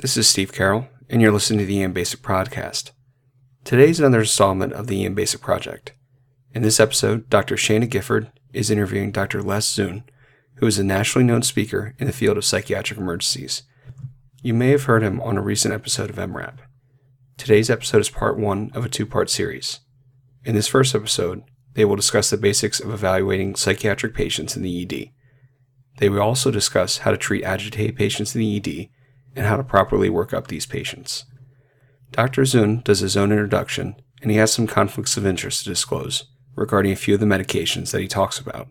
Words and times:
This 0.00 0.16
is 0.16 0.28
Steve 0.28 0.52
Carroll, 0.52 0.86
and 1.10 1.20
you're 1.20 1.32
listening 1.32 1.58
to 1.58 1.66
the 1.66 1.82
EM 1.82 1.92
Basic 1.92 2.20
Podcast. 2.20 2.92
Today's 3.64 3.98
another 3.98 4.20
installment 4.20 4.72
of 4.72 4.86
the 4.86 5.04
EM 5.04 5.16
Basic 5.16 5.40
Project. 5.40 5.92
In 6.54 6.62
this 6.62 6.78
episode, 6.78 7.28
Dr. 7.28 7.56
Shana 7.56 7.90
Gifford 7.90 8.30
is 8.52 8.70
interviewing 8.70 9.10
Dr. 9.10 9.42
Les 9.42 9.66
Zun, 9.66 10.04
who 10.58 10.68
is 10.68 10.78
a 10.78 10.84
nationally 10.84 11.26
known 11.26 11.42
speaker 11.42 11.96
in 11.98 12.06
the 12.06 12.12
field 12.12 12.36
of 12.36 12.44
psychiatric 12.44 12.96
emergencies. 12.96 13.64
You 14.40 14.54
may 14.54 14.70
have 14.70 14.84
heard 14.84 15.02
him 15.02 15.20
on 15.20 15.36
a 15.36 15.42
recent 15.42 15.74
episode 15.74 16.10
of 16.10 16.18
EM:RAP. 16.20 16.60
Today's 17.36 17.68
episode 17.68 18.00
is 18.00 18.08
part 18.08 18.38
one 18.38 18.70
of 18.74 18.84
a 18.84 18.88
two 18.88 19.04
part 19.04 19.28
series. 19.28 19.80
In 20.44 20.54
this 20.54 20.68
first 20.68 20.94
episode, 20.94 21.42
they 21.74 21.84
will 21.84 21.96
discuss 21.96 22.30
the 22.30 22.36
basics 22.36 22.78
of 22.78 22.94
evaluating 22.94 23.56
psychiatric 23.56 24.14
patients 24.14 24.56
in 24.56 24.62
the 24.62 24.80
ED. 24.80 25.10
They 25.98 26.08
will 26.08 26.22
also 26.22 26.52
discuss 26.52 26.98
how 26.98 27.10
to 27.10 27.16
treat 27.16 27.42
agitated 27.42 27.96
patients 27.96 28.36
in 28.36 28.40
the 28.40 28.56
ED 28.58 28.90
and 29.38 29.46
how 29.46 29.56
to 29.56 29.62
properly 29.62 30.10
work 30.10 30.34
up 30.34 30.48
these 30.48 30.66
patients. 30.66 31.24
Dr. 32.10 32.42
Zun 32.42 32.82
does 32.82 32.98
his 32.98 33.16
own 33.16 33.30
introduction, 33.30 33.94
and 34.20 34.30
he 34.32 34.36
has 34.38 34.52
some 34.52 34.66
conflicts 34.66 35.16
of 35.16 35.24
interest 35.24 35.62
to 35.62 35.70
disclose 35.70 36.24
regarding 36.56 36.90
a 36.90 36.96
few 36.96 37.14
of 37.14 37.20
the 37.20 37.26
medications 37.26 37.92
that 37.92 38.00
he 38.00 38.08
talks 38.08 38.40
about. 38.40 38.68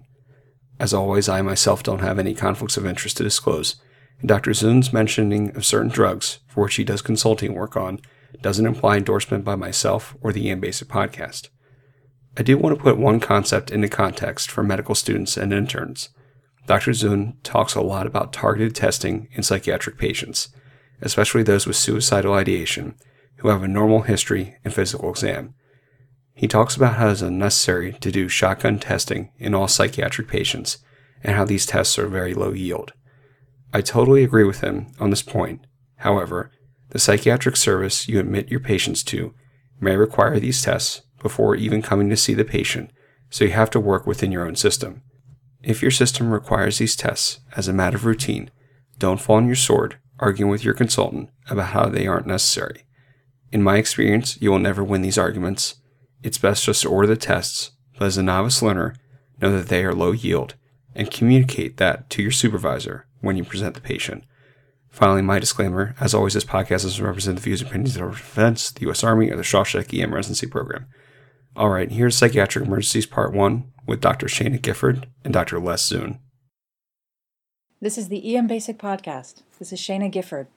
As 0.78 0.94
always, 0.94 1.30
I 1.30 1.42
myself 1.42 1.84
don't 1.84 2.02
have 2.02 2.20
any 2.20 2.36
conflicts 2.36 2.76
of 2.76 2.86
interest 2.86 3.18
to 3.18 3.24
disclose, 3.24 3.78
and 4.20 4.28
Dr. 4.28 4.52
Zun's 4.52 4.92
mentioning 4.92 5.56
of 5.56 5.66
certain 5.66 5.90
drugs 5.90 6.40
for 6.48 6.66
which 6.66 6.76
he 6.76 6.84
does 6.84 7.02
consulting 7.02 7.54
work 7.54 7.78
on 7.78 8.00
doesn't 8.42 8.66
imply 8.66 8.98
endorsement 8.98 9.46
by 9.46 9.56
myself 9.56 10.18
or 10.22 10.34
the 10.34 10.50
EM 10.50 10.62
podcast. 10.62 11.48
I 12.36 12.44
do 12.44 12.58
want 12.58 12.78
to 12.78 12.84
put 12.84 12.98
one 12.98 13.22
concept 13.22 13.72
into 13.72 13.88
context 13.88 14.52
for 14.52 14.64
medical 14.64 14.96
students 14.96 15.38
and 15.38 15.54
interns. 15.54 16.10
Dr. 16.68 16.92
Zun 16.92 17.36
talks 17.44 17.74
a 17.74 17.82
lot 17.82 18.06
about 18.06 18.34
targeted 18.34 18.76
testing 18.76 19.30
in 19.32 19.42
psychiatric 19.42 19.98
patients, 19.98 20.50
especially 21.02 21.44
those 21.44 21.68
with 21.68 21.76
suicidal 21.76 22.34
ideation 22.34 22.96
who 23.38 23.50
have 23.50 23.64
a 23.64 23.68
normal 23.68 24.02
history 24.02 24.58
and 24.64 24.74
physical 24.74 25.10
exam. 25.10 25.54
He 26.34 26.48
talks 26.48 26.76
about 26.76 26.96
how 26.96 27.08
it 27.08 27.14
is 27.14 27.22
unnecessary 27.22 27.94
to 27.94 28.12
do 28.12 28.28
shotgun 28.28 28.80
testing 28.80 29.32
in 29.38 29.56
all 29.56 29.68
psychiatric 29.68 30.28
patients 30.28 30.80
and 31.24 31.36
how 31.36 31.46
these 31.46 31.66
tests 31.66 31.98
are 31.98 32.08
very 32.08 32.34
low 32.34 32.52
yield. 32.52 32.94
I 33.74 33.82
totally 33.82 34.24
agree 34.24 34.44
with 34.44 34.62
him 34.62 34.92
on 35.00 35.10
this 35.10 35.24
point. 35.24 35.66
However, 35.98 36.52
the 36.90 37.00
psychiatric 37.00 37.56
service 37.56 38.08
you 38.08 38.20
admit 38.20 38.50
your 38.50 38.60
patients 38.60 39.04
to 39.06 39.34
may 39.80 39.96
require 39.96 40.40
these 40.40 40.62
tests 40.62 41.02
before 41.22 41.56
even 41.56 41.82
coming 41.82 42.10
to 42.10 42.18
see 42.18 42.34
the 42.34 42.46
patient, 42.46 42.92
so 43.30 43.44
you 43.44 43.52
have 43.52 43.70
to 43.72 43.80
work 43.80 44.08
within 44.08 44.32
your 44.32 44.48
own 44.48 44.56
system. 44.56 45.02
If 45.64 45.82
your 45.82 45.92
system 45.92 46.32
requires 46.32 46.78
these 46.78 46.96
tests 46.96 47.40
as 47.56 47.68
a 47.68 47.74
matter 47.74 47.98
of 47.98 48.06
routine, 48.06 48.52
don't 49.00 49.20
fall 49.20 49.38
on 49.38 49.48
your 49.48 49.56
sword 49.56 49.98
arguing 50.20 50.52
with 50.52 50.64
your 50.64 50.74
consultant 50.74 51.30
about 51.50 51.68
how 51.68 51.88
they 51.88 52.08
aren't 52.08 52.28
necessary. 52.28 52.86
In 53.52 53.64
my 53.64 53.78
experience, 53.78 54.42
you 54.42 54.52
will 54.52 54.60
never 54.60 54.84
win 54.84 55.02
these 55.02 55.18
arguments. 55.18 55.76
It's 56.24 56.38
best 56.38 56.66
just 56.66 56.82
to 56.82 56.90
order 56.90 57.08
the 57.08 57.16
tests, 57.16 57.72
but 57.98 58.06
as 58.06 58.18
a 58.18 58.24
novice 58.24 58.62
learner, 58.62 58.96
know 59.42 59.56
that 59.56 59.70
they 59.70 59.86
are 59.86 59.94
low 59.94 60.12
yield 60.12 60.56
and 60.96 61.12
communicate 61.12 61.78
that 61.78 62.10
to 62.10 62.22
your 62.22 62.32
supervisor 62.32 63.06
when 63.22 63.38
you 63.38 63.44
present 63.44 63.76
the 63.76 63.82
patient. 63.82 64.24
Finally, 64.90 65.22
my 65.22 65.38
disclaimer 65.38 65.96
as 66.00 66.14
always, 66.14 66.34
this 66.34 66.44
podcast 66.44 66.82
doesn't 66.82 67.06
represent 67.06 67.38
the 67.38 67.44
views 67.44 67.62
and 67.62 67.70
opinions 67.70 67.96
of 67.96 68.12
defense, 68.12 68.72
the 68.72 68.82
U.S. 68.82 69.04
Army, 69.04 69.30
or 69.30 69.36
the 69.36 69.44
Shawshank 69.44 69.98
EM 69.98 70.14
residency 70.14 70.48
program. 70.48 70.88
All 71.56 71.70
right, 71.70 71.92
here's 71.92 72.18
Psychiatric 72.18 72.66
Emergencies 72.66 73.06
Part 73.06 73.34
1 73.34 73.72
with 73.86 74.02
Dr. 74.02 74.28
Shana 74.28 74.62
Gifford 74.62 75.08
and 75.24 75.34
Dr. 75.34 75.60
Les 75.60 75.88
Zun. 75.90 76.20
This 77.80 78.00
is 78.00 78.10
the 78.10 78.36
EM 78.36 78.48
Basic 78.48 78.80
Podcast. 78.80 79.44
This 79.60 79.72
is 79.72 79.80
Shana 79.80 80.12
Gifford. 80.12 80.48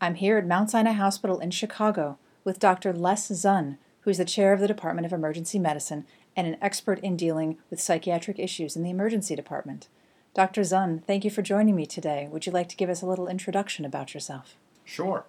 I'm 0.00 0.14
here 0.14 0.38
at 0.38 0.46
Mount 0.46 0.70
Sinai 0.70 0.92
Hospital 0.92 1.40
in 1.40 1.50
Chicago 1.50 2.18
with 2.44 2.60
Dr. 2.60 2.92
Les 2.92 3.28
Zun, 3.30 3.78
who 4.02 4.10
is 4.10 4.18
the 4.18 4.24
chair 4.24 4.52
of 4.52 4.60
the 4.60 4.68
Department 4.68 5.04
of 5.04 5.12
Emergency 5.12 5.58
Medicine 5.58 6.06
and 6.36 6.46
an 6.46 6.56
expert 6.62 7.00
in 7.00 7.16
dealing 7.16 7.58
with 7.68 7.80
psychiatric 7.80 8.38
issues 8.38 8.76
in 8.76 8.84
the 8.84 8.90
emergency 8.90 9.34
department. 9.34 9.88
Dr. 10.34 10.60
Zun, 10.60 11.02
thank 11.02 11.24
you 11.24 11.32
for 11.32 11.42
joining 11.42 11.74
me 11.74 11.84
today. 11.84 12.28
Would 12.30 12.46
you 12.46 12.52
like 12.52 12.68
to 12.68 12.76
give 12.76 12.90
us 12.90 13.02
a 13.02 13.06
little 13.06 13.26
introduction 13.26 13.84
about 13.84 14.14
yourself? 14.14 14.54
Sure. 14.84 15.24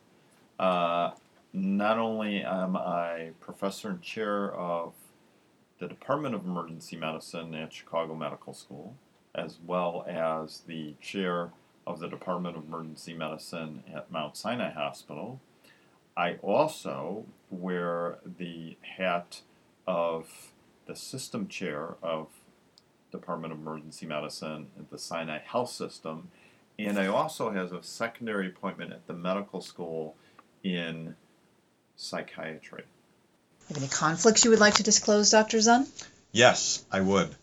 Uh, 0.59 1.13
not 1.51 1.97
only 1.97 2.43
am 2.43 2.77
I 2.77 3.31
professor 3.39 3.89
and 3.89 4.03
chair 4.03 4.53
of 4.53 4.93
the 5.79 5.88
Department 5.88 6.35
of 6.35 6.45
Emergency 6.45 6.95
Medicine 6.95 7.55
at 7.55 7.73
Chicago 7.73 8.13
Medical 8.13 8.53
School, 8.53 8.93
as 9.35 9.57
well 9.66 10.06
as 10.07 10.62
the 10.67 10.95
chair 11.01 11.51
of 11.85 12.00
the 12.00 12.07
Department 12.07 12.57
of 12.57 12.66
Emergency 12.66 13.13
Medicine 13.13 13.84
at 13.94 14.12
Mount 14.12 14.38
Sinai 14.38 14.72
Hospital. 14.72 15.40
I 16.16 16.35
also 16.41 17.25
wear 17.50 18.19
the 18.38 18.78
hat 18.97 19.41
of 19.88 20.51
the 20.85 20.95
system 20.95 21.47
chair 21.47 21.95
of 22.03 22.28
Department 23.12 23.53
of 23.53 23.59
Emergency 23.59 24.06
Medicine 24.06 24.68
at 24.78 24.89
the 24.89 24.97
Sinai 24.97 25.39
Health 25.39 25.72
System, 25.72 26.29
and 26.78 27.00
I 27.00 27.07
also 27.07 27.51
have 27.51 27.73
a 27.73 27.84
secondary 27.84 28.47
appointment 28.47 28.94
at 28.94 29.07
the 29.07 29.13
medical 29.13 29.62
school 29.62 30.16
in 30.63 31.16
psychiatry. 31.95 32.84
Have 33.68 33.78
any 33.78 33.88
conflicts 33.88 34.44
you 34.45 34.51
would 34.51 34.59
like 34.59 34.75
to 34.75 34.84
disclose, 34.84 35.31
Dr. 35.31 35.57
Zun? 35.57 35.88
Yes, 36.31 36.85
I 36.91 37.01
would. 37.01 37.35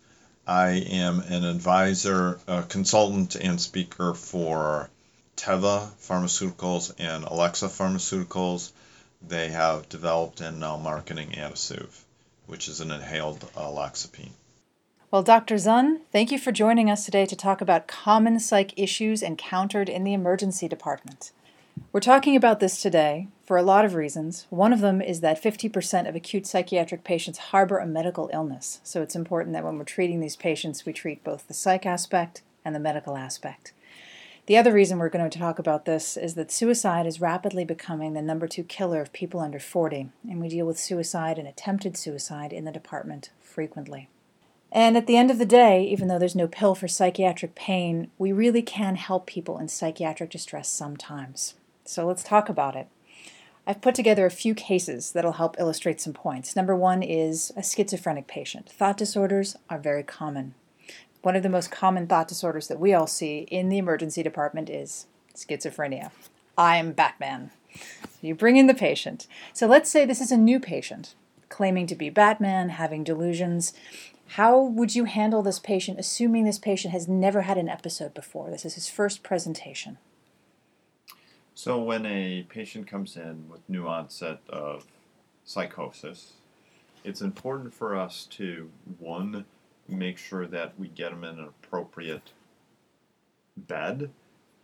I 0.46 0.68
am 0.90 1.20
an 1.20 1.44
advisor, 1.44 2.38
a 2.46 2.62
consultant, 2.62 3.34
and 3.34 3.60
speaker 3.60 4.14
for 4.14 4.88
Teva 5.36 5.88
Pharmaceuticals 6.00 6.94
and 6.98 7.24
Alexza 7.24 7.68
Pharmaceuticals. 7.68 8.70
They 9.26 9.48
have 9.48 9.88
developed 9.88 10.40
and 10.40 10.60
now 10.60 10.76
marketing 10.76 11.32
Adasuve, 11.32 12.04
which 12.46 12.68
is 12.68 12.80
an 12.80 12.92
inhaled 12.92 13.42
uh, 13.56 13.62
aloxapine. 13.62 14.30
Well, 15.10 15.24
Dr. 15.24 15.56
Zun, 15.56 16.02
thank 16.12 16.30
you 16.30 16.38
for 16.38 16.52
joining 16.52 16.90
us 16.90 17.04
today 17.04 17.26
to 17.26 17.34
talk 17.34 17.60
about 17.60 17.88
common 17.88 18.38
psych 18.38 18.72
issues 18.76 19.22
encountered 19.22 19.88
in 19.88 20.04
the 20.04 20.12
emergency 20.12 20.68
department. 20.68 21.32
We're 21.96 22.00
talking 22.00 22.36
about 22.36 22.60
this 22.60 22.82
today 22.82 23.28
for 23.46 23.56
a 23.56 23.62
lot 23.62 23.86
of 23.86 23.94
reasons. 23.94 24.46
One 24.50 24.74
of 24.74 24.82
them 24.82 25.00
is 25.00 25.22
that 25.22 25.42
50% 25.42 26.06
of 26.06 26.14
acute 26.14 26.46
psychiatric 26.46 27.04
patients 27.04 27.38
harbor 27.38 27.78
a 27.78 27.86
medical 27.86 28.28
illness, 28.34 28.80
so 28.84 29.00
it's 29.00 29.16
important 29.16 29.54
that 29.54 29.64
when 29.64 29.78
we're 29.78 29.84
treating 29.84 30.20
these 30.20 30.36
patients, 30.36 30.84
we 30.84 30.92
treat 30.92 31.24
both 31.24 31.48
the 31.48 31.54
psych 31.54 31.86
aspect 31.86 32.42
and 32.66 32.74
the 32.74 32.80
medical 32.80 33.16
aspect. 33.16 33.72
The 34.44 34.58
other 34.58 34.74
reason 34.74 34.98
we're 34.98 35.08
going 35.08 35.30
to 35.30 35.38
talk 35.38 35.58
about 35.58 35.86
this 35.86 36.18
is 36.18 36.34
that 36.34 36.52
suicide 36.52 37.06
is 37.06 37.18
rapidly 37.22 37.64
becoming 37.64 38.12
the 38.12 38.20
number 38.20 38.46
two 38.46 38.64
killer 38.64 39.00
of 39.00 39.14
people 39.14 39.40
under 39.40 39.58
40, 39.58 40.10
and 40.28 40.38
we 40.38 40.50
deal 40.50 40.66
with 40.66 40.78
suicide 40.78 41.38
and 41.38 41.48
attempted 41.48 41.96
suicide 41.96 42.52
in 42.52 42.66
the 42.66 42.72
department 42.72 43.30
frequently. 43.40 44.10
And 44.70 44.98
at 44.98 45.06
the 45.06 45.16
end 45.16 45.30
of 45.30 45.38
the 45.38 45.46
day, 45.46 45.82
even 45.84 46.08
though 46.08 46.18
there's 46.18 46.36
no 46.36 46.46
pill 46.46 46.74
for 46.74 46.88
psychiatric 46.88 47.54
pain, 47.54 48.10
we 48.18 48.32
really 48.32 48.60
can 48.60 48.96
help 48.96 49.24
people 49.24 49.56
in 49.56 49.68
psychiatric 49.68 50.28
distress 50.28 50.68
sometimes. 50.68 51.54
So 51.88 52.06
let's 52.06 52.22
talk 52.22 52.48
about 52.48 52.76
it. 52.76 52.88
I've 53.66 53.80
put 53.80 53.94
together 53.94 54.26
a 54.26 54.30
few 54.30 54.54
cases 54.54 55.12
that'll 55.12 55.32
help 55.32 55.56
illustrate 55.58 56.00
some 56.00 56.12
points. 56.12 56.54
Number 56.54 56.76
one 56.76 57.02
is 57.02 57.52
a 57.56 57.62
schizophrenic 57.62 58.28
patient. 58.28 58.68
Thought 58.68 58.96
disorders 58.96 59.56
are 59.68 59.78
very 59.78 60.02
common. 60.02 60.54
One 61.22 61.34
of 61.34 61.42
the 61.42 61.48
most 61.48 61.72
common 61.72 62.06
thought 62.06 62.28
disorders 62.28 62.68
that 62.68 62.78
we 62.78 62.94
all 62.94 63.08
see 63.08 63.40
in 63.50 63.68
the 63.68 63.78
emergency 63.78 64.22
department 64.22 64.70
is 64.70 65.06
schizophrenia. 65.34 66.12
I'm 66.56 66.92
Batman. 66.92 67.50
You 68.22 68.34
bring 68.34 68.56
in 68.56 68.68
the 68.68 68.74
patient. 68.74 69.26
So 69.52 69.66
let's 69.66 69.90
say 69.90 70.04
this 70.04 70.20
is 70.20 70.30
a 70.30 70.36
new 70.36 70.60
patient 70.60 71.14
claiming 71.48 71.86
to 71.86 71.94
be 71.94 72.10
Batman, 72.10 72.70
having 72.70 73.04
delusions. 73.04 73.72
How 74.30 74.60
would 74.60 74.94
you 74.94 75.04
handle 75.04 75.42
this 75.42 75.58
patient, 75.58 75.98
assuming 75.98 76.44
this 76.44 76.58
patient 76.58 76.92
has 76.92 77.08
never 77.08 77.42
had 77.42 77.58
an 77.58 77.68
episode 77.68 78.14
before? 78.14 78.50
This 78.50 78.64
is 78.64 78.74
his 78.74 78.88
first 78.88 79.22
presentation. 79.22 79.98
So, 81.58 81.80
when 81.80 82.04
a 82.04 82.42
patient 82.50 82.86
comes 82.86 83.16
in 83.16 83.48
with 83.48 83.66
new 83.66 83.88
onset 83.88 84.40
of 84.46 84.84
psychosis, 85.42 86.34
it's 87.02 87.22
important 87.22 87.72
for 87.72 87.96
us 87.96 88.26
to, 88.32 88.70
one, 88.98 89.46
make 89.88 90.18
sure 90.18 90.46
that 90.48 90.78
we 90.78 90.88
get 90.88 91.12
them 91.12 91.24
in 91.24 91.38
an 91.38 91.46
appropriate 91.46 92.32
bed 93.56 94.10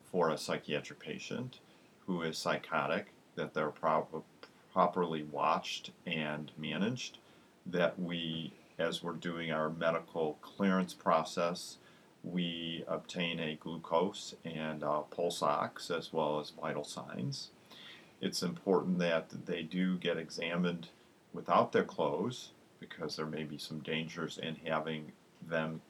for 0.04 0.28
a 0.28 0.36
psychiatric 0.36 1.00
patient 1.00 1.60
who 2.06 2.20
is 2.20 2.36
psychotic, 2.36 3.06
that 3.36 3.54
they're 3.54 3.70
pro- 3.70 4.22
properly 4.70 5.22
watched 5.22 5.92
and 6.06 6.52
managed, 6.58 7.16
that 7.64 7.98
we 7.98 8.52
as 8.78 9.02
we're 9.02 9.12
doing 9.12 9.50
our 9.50 9.70
medical 9.70 10.36
clearance 10.42 10.92
process, 10.92 11.78
we 12.24 12.84
obtain 12.86 13.40
a 13.40 13.56
glucose 13.56 14.34
and 14.44 14.82
uh, 14.82 15.00
pulse 15.00 15.42
ox 15.42 15.90
as 15.90 16.12
well 16.12 16.38
as 16.40 16.50
vital 16.50 16.84
signs. 16.84 17.50
It's 18.20 18.42
important 18.42 18.98
that 19.00 19.46
they 19.46 19.62
do 19.62 19.96
get 19.96 20.16
examined 20.16 20.88
without 21.32 21.72
their 21.72 21.84
clothes 21.84 22.50
because 22.78 23.16
there 23.16 23.26
may 23.26 23.42
be 23.42 23.58
some 23.58 23.80
dangers 23.80 24.38
in 24.38 24.56
having 24.66 25.12
them 25.46 25.80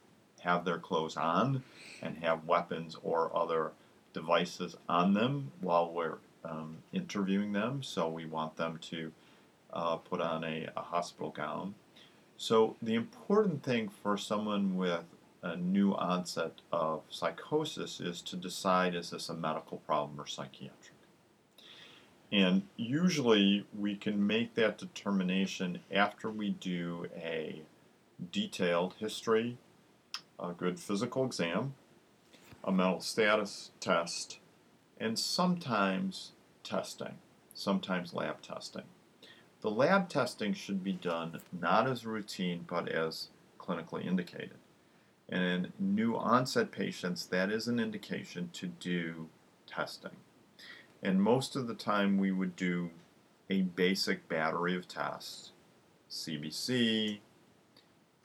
have 0.40 0.64
their 0.64 0.79
clothes 0.79 1.17
on 1.17 1.62
and 2.00 2.19
have 2.19 2.46
weapons 2.46 2.96
or 3.02 3.34
other 3.37 3.73
devices 4.12 4.76
on 4.88 5.14
them 5.14 5.52
while 5.61 5.90
we're 5.90 6.19
um, 6.44 6.79
interviewing 6.93 7.52
them, 7.52 7.82
so 7.82 8.08
we 8.08 8.26
want 8.26 8.56
them 8.56 8.79
to 8.82 9.12
uh, 9.73 9.96
put 9.96 10.20
on 10.20 10.44
a, 10.44 10.69
a 10.76 10.82
hospital 10.82 11.31
gown. 11.31 11.75
So, 12.37 12.76
the 12.82 12.94
important 12.94 13.62
thing 13.62 13.88
for 14.02 14.19
someone 14.19 14.76
with 14.76 15.05
a 15.43 15.56
new 15.56 15.93
onset 15.94 16.61
of 16.71 17.03
psychosis 17.11 18.00
is 18.00 18.23
to 18.23 18.37
decide 18.37 18.94
is 18.94 19.11
this 19.11 19.29
a 19.29 19.35
medical 19.35 19.79
problem 19.79 20.21
or 20.21 20.27
psychiatric? 20.27 20.94
And 22.31 22.62
usually 22.77 23.67
we 23.77 23.97
can 23.97 24.27
make 24.27 24.55
that 24.55 24.79
determination 24.79 25.81
after 25.91 26.31
we 26.31 26.50
do 26.50 27.06
a 27.15 27.62
detailed 28.31 28.94
history, 28.99 29.59
a 30.39 30.53
good 30.53 30.79
physical 30.79 31.27
exam, 31.27 31.75
a 32.65 32.73
mental 32.73 33.00
status 33.00 33.73
test, 33.81 34.39
and 34.99 35.19
sometimes 35.19 36.33
testing, 36.62 37.19
sometimes 37.53 38.15
lab 38.15 38.41
testing. 38.41 38.85
The 39.61 39.71
lab 39.71 40.09
testing 40.09 40.55
should 40.55 40.83
be 40.83 40.93
done 40.93 41.41
not 41.53 41.89
as 41.89 42.06
routine 42.06 42.65
but 42.67 42.89
as 42.89 43.29
clinically 43.59 44.06
indicated. 44.06 44.62
And 45.32 45.43
in 45.43 45.73
new 45.79 46.14
onset 46.14 46.70
patients, 46.70 47.25
that 47.26 47.50
is 47.50 47.67
an 47.67 47.81
indication 47.81 48.50
to 48.52 48.67
do 48.67 49.29
testing. 49.67 50.17
And 51.02 51.23
most 51.23 51.56
of 51.56 51.67
the 51.67 51.75
time, 51.75 52.19
we 52.19 52.31
would 52.31 52.55
do 52.55 52.90
a 53.49 53.62
basic 53.62 54.29
battery 54.29 54.76
of 54.76 54.87
tests 54.87 55.52
CBC, 56.11 57.20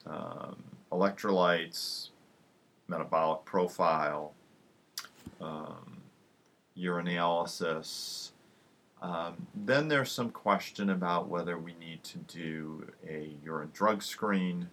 um, 0.06 0.62
electrolytes, 0.92 2.10
metabolic 2.88 3.42
profile, 3.46 4.34
um, 5.40 6.02
urinalysis. 6.76 8.32
Um, 9.00 9.46
then 9.54 9.88
there's 9.88 10.12
some 10.12 10.28
question 10.28 10.90
about 10.90 11.28
whether 11.28 11.56
we 11.56 11.72
need 11.80 12.04
to 12.04 12.18
do 12.18 12.86
a 13.08 13.30
urine 13.42 13.70
drug 13.72 14.02
screen, 14.02 14.68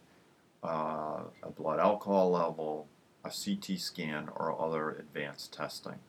uh, 0.66 1.22
a 1.44 1.50
blood 1.50 1.80
alcohol 1.80 2.32
level, 2.32 2.88
a 3.24 3.30
CT 3.30 3.80
scan, 3.80 4.30
or 4.36 4.60
other 4.60 4.92
advanced 4.92 5.54
testing. 5.54 6.00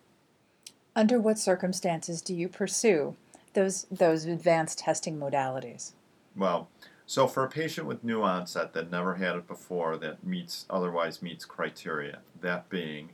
Under 0.94 1.20
what 1.20 1.38
circumstances 1.38 2.22
do 2.22 2.34
you 2.34 2.48
pursue 2.48 3.16
those 3.52 3.86
those 3.90 4.24
advanced 4.24 4.78
testing 4.78 5.18
modalities? 5.18 5.92
Well, 6.34 6.68
so 7.06 7.26
for 7.26 7.44
a 7.44 7.48
patient 7.48 7.86
with 7.86 8.02
new 8.02 8.22
onset 8.22 8.72
that 8.72 8.90
never 8.90 9.14
had 9.14 9.36
it 9.36 9.46
before, 9.46 9.96
that 9.98 10.24
meets 10.24 10.64
otherwise 10.70 11.22
meets 11.22 11.44
criteria, 11.44 12.20
that 12.40 12.68
being 12.68 13.10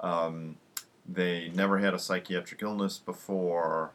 um, 0.00 0.56
they 1.08 1.50
never 1.54 1.78
had 1.78 1.94
a 1.94 1.98
psychiatric 1.98 2.62
illness 2.62 2.98
before, 2.98 3.92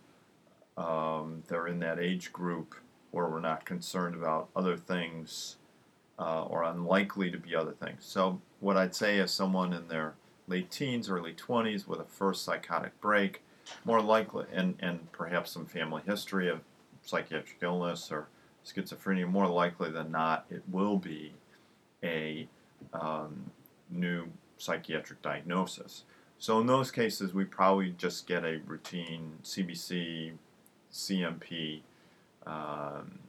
um, 0.78 1.44
they're 1.48 1.68
in 1.68 1.80
that 1.80 2.00
age 2.00 2.32
group 2.34 2.76
where 3.12 3.28
we're 3.28 3.42
not 3.42 3.66
concerned 3.66 4.16
about 4.16 4.50
other 4.56 4.78
things 4.78 5.58
uh, 6.22 6.44
or 6.44 6.64
unlikely 6.64 7.32
to 7.32 7.38
be 7.38 7.56
other 7.56 7.72
things. 7.72 8.06
So 8.06 8.40
what 8.60 8.78
I'd 8.78 8.94
say 8.94 9.18
is 9.18 9.32
someone 9.32 9.74
in 9.74 9.88
their 9.88 10.14
late 10.48 10.70
teens, 10.70 11.10
early 11.10 11.34
20s 11.34 11.88
with 11.88 12.00
a 12.00 12.06
first 12.06 12.46
psychotic 12.46 13.00
break, 13.02 13.42
more 13.86 14.02
likely, 14.02 14.46
and, 14.54 14.76
and 14.80 15.12
perhaps 15.12 15.52
some 15.52 15.66
family 15.66 16.04
history 16.06 16.48
of 16.48 16.60
psychiatric 17.02 17.58
illness 17.64 18.12
or 18.12 18.28
schizophrenia, 18.64 19.28
more 19.28 19.48
likely 19.48 19.90
than 19.90 20.12
not, 20.12 20.46
it 20.52 20.62
will 20.72 20.98
be 20.98 21.34
a 22.04 22.48
um, 22.94 23.50
new 23.90 24.28
psychiatric 24.60 25.24
diagnosis. 25.24 26.04
So 26.38 26.60
in 26.60 26.68
those 26.68 26.92
cases, 26.92 27.34
we 27.34 27.46
probably 27.46 27.96
just 27.98 28.28
get 28.28 28.44
a 28.44 28.60
routine 28.68 29.40
CBC, 29.44 30.34
CMP, 30.94 31.82
um, 32.46 33.20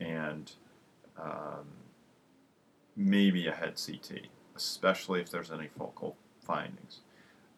and 0.00 0.50
um, 1.20 1.66
maybe 2.96 3.46
a 3.46 3.52
head 3.52 3.74
CT, 3.84 4.26
especially 4.56 5.20
if 5.20 5.30
there's 5.30 5.50
any 5.50 5.68
focal 5.78 6.16
findings. 6.40 7.00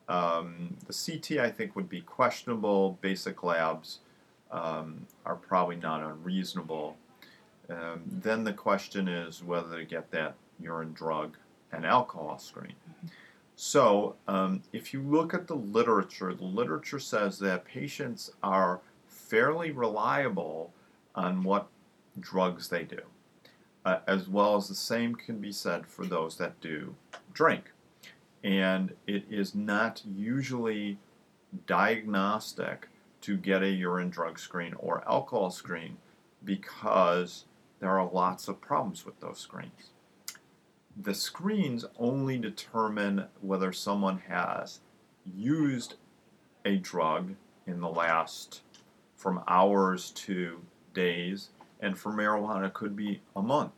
Um, 0.09 0.77
the 0.87 0.93
CT, 0.93 1.39
I 1.39 1.51
think, 1.51 1.75
would 1.77 1.89
be 1.89 2.01
questionable. 2.01 2.99
Basic 3.01 3.43
labs 3.43 4.01
um, 4.51 5.07
are 5.25 5.37
probably 5.37 5.77
not 5.77 6.03
unreasonable. 6.03 6.97
Um, 7.71 8.03
then 8.07 8.45
the 8.45 8.53
question 8.53 9.09
is 9.09 9.43
whether 9.43 9.79
to 9.79 9.85
get 9.85 10.11
that 10.11 10.35
urine 10.61 10.93
drug 10.93 11.37
and 11.73 11.87
alcohol 11.87 12.39
screen. 12.39 12.75
So, 13.57 14.17
um, 14.27 14.63
if 14.73 14.93
you 14.93 15.01
look 15.01 15.33
at 15.33 15.47
the 15.47 15.55
literature, 15.55 16.35
the 16.35 16.45
literature 16.45 16.99
says 16.99 17.39
that 17.39 17.65
patients 17.65 18.31
are 18.43 18.81
fairly 19.07 19.71
reliable 19.71 20.73
on 21.15 21.45
what 21.45 21.69
drugs 22.19 22.69
they 22.69 22.83
do, 22.83 23.01
uh, 23.85 23.99
as 24.07 24.29
well 24.29 24.57
as 24.57 24.69
the 24.69 24.75
same 24.75 25.15
can 25.15 25.39
be 25.39 25.53
said 25.53 25.87
for 25.87 26.05
those 26.05 26.37
that 26.37 26.61
do 26.61 26.95
drink 27.33 27.73
and 28.45 28.95
it 29.07 29.25
is 29.31 29.55
not 29.55 30.03
usually 30.05 30.99
diagnostic 31.67 32.89
to 33.23 33.39
get 33.39 33.63
a 33.63 33.71
urine 33.71 34.11
drug 34.11 34.39
screen 34.39 34.75
or 34.79 35.03
alcohol 35.09 35.51
screen 35.51 35.97
because 36.45 37.47
there 37.81 37.99
are 37.99 38.11
lots 38.13 38.47
of 38.47 38.61
problems 38.61 39.07
with 39.07 39.19
those 39.21 39.39
screens. 39.39 39.91
The 40.95 41.15
screens 41.15 41.87
only 41.99 42.37
determine 42.37 43.25
whether 43.41 43.73
someone 43.73 44.19
has 44.29 44.81
used 45.25 45.95
a 46.67 46.77
drug 46.77 47.35
in 47.67 47.81
the 47.81 47.89
last 47.89 48.61
from 49.17 49.43
hours 49.49 50.11
to 50.11 50.61
days, 50.93 51.49
and 51.85 51.99
for 51.99 52.11
marijuana, 52.11 52.73
could 52.73 52.97
be 52.97 53.21
a 53.37 53.43
month. 53.43 53.73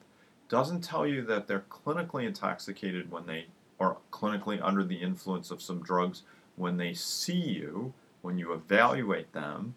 Doesn't 0.48 0.82
tell 0.82 1.06
you 1.06 1.22
that 1.22 1.48
they're 1.48 1.64
clinically 1.68 2.24
intoxicated 2.24 3.10
when 3.10 3.26
they 3.26 3.46
are 3.80 3.96
clinically 4.12 4.60
under 4.62 4.84
the 4.84 4.96
influence 4.96 5.50
of 5.50 5.60
some 5.60 5.82
drugs 5.82 6.22
when 6.54 6.76
they 6.76 6.94
see 6.94 7.34
you, 7.34 7.92
when 8.22 8.38
you 8.38 8.52
evaluate 8.52 9.32
them. 9.32 9.74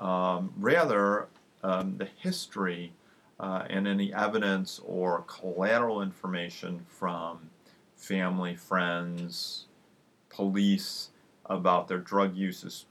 Um, 0.00 0.52
rather, 0.56 1.28
um, 1.62 1.96
the 1.96 2.08
history 2.18 2.92
uh, 3.38 3.64
and 3.70 3.86
any 3.86 4.12
evidence 4.12 4.80
or 4.84 5.22
collateral 5.22 6.02
information 6.02 6.84
from 6.88 7.50
family, 7.96 8.56
friends, 8.56 9.66
police 10.28 11.10
about 11.46 11.86
their 11.86 11.98
drug 11.98 12.34
use 12.34 12.64
is 12.64 12.86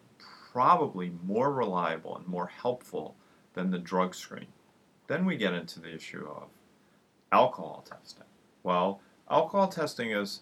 probably 0.54 1.12
more 1.26 1.52
reliable 1.52 2.16
and 2.16 2.28
more 2.28 2.48
helpful 2.48 3.16
than 3.54 3.72
the 3.72 3.80
drug 3.80 4.16
screen. 4.16 4.48
Then 5.08 5.26
we 5.26 5.38
get 5.38 5.54
into 5.54 5.80
the 5.80 5.94
issue 5.94 6.26
of 6.28 6.48
alcohol 7.32 7.86
testing. 7.88 8.24
Well, 8.64 9.02
alcohol 9.30 9.68
testing 9.68 10.12
is 10.12 10.42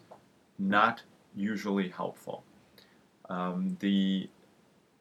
not 0.60 1.04
usually 1.36 1.90
helpful. 1.90 2.44
Um, 3.30 3.78
the 3.80 4.30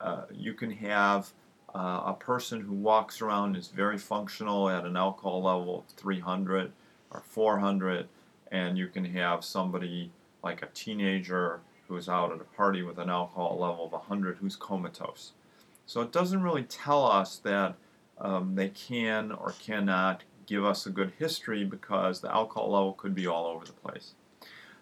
uh, 0.01 0.23
you 0.33 0.55
can 0.55 0.71
have 0.71 1.33
uh, 1.75 2.03
a 2.07 2.17
person 2.19 2.61
who 2.61 2.73
walks 2.73 3.21
around 3.21 3.57
is 3.57 3.69
very 3.69 3.99
functional 3.99 4.69
at 4.71 4.85
an 4.85 4.97
alcohol 4.97 5.43
level 5.43 5.81
of 5.81 5.95
300 5.97 6.73
or 7.11 7.21
400, 7.21 8.09
and 8.51 8.79
you 8.79 8.89
can 8.89 9.05
have 9.05 9.45
somebody 9.45 10.11
like 10.43 10.63
a 10.63 10.69
teenager 10.73 11.61
who's 11.87 12.09
out 12.09 12.33
at 12.33 12.41
a 12.41 12.45
party 12.57 12.83
with 12.83 12.99
an 12.99 13.11
alcohol 13.11 13.59
level 13.61 13.87
of 13.87 13.93
100 13.93 14.39
who's 14.39 14.57
comatose. 14.57 15.33
So 15.87 16.01
it 16.01 16.13
doesn't 16.13 16.43
really 16.43 16.63
tell 16.63 17.05
us 17.05 17.37
that 17.39 17.75
um, 18.21 18.55
they 18.55 18.69
can 18.69 19.33
or 19.33 19.55
cannot 19.59 20.25
give 20.47 20.65
us 20.65 20.85
a 20.85 20.91
good 20.91 21.13
history 21.19 21.65
because 21.65 22.21
the 22.21 22.33
alcohol 22.33 22.73
level 22.73 22.93
could 22.93 23.15
be 23.15 23.27
all 23.27 23.47
over 23.47 23.65
the 23.65 23.73
place. 23.73 24.15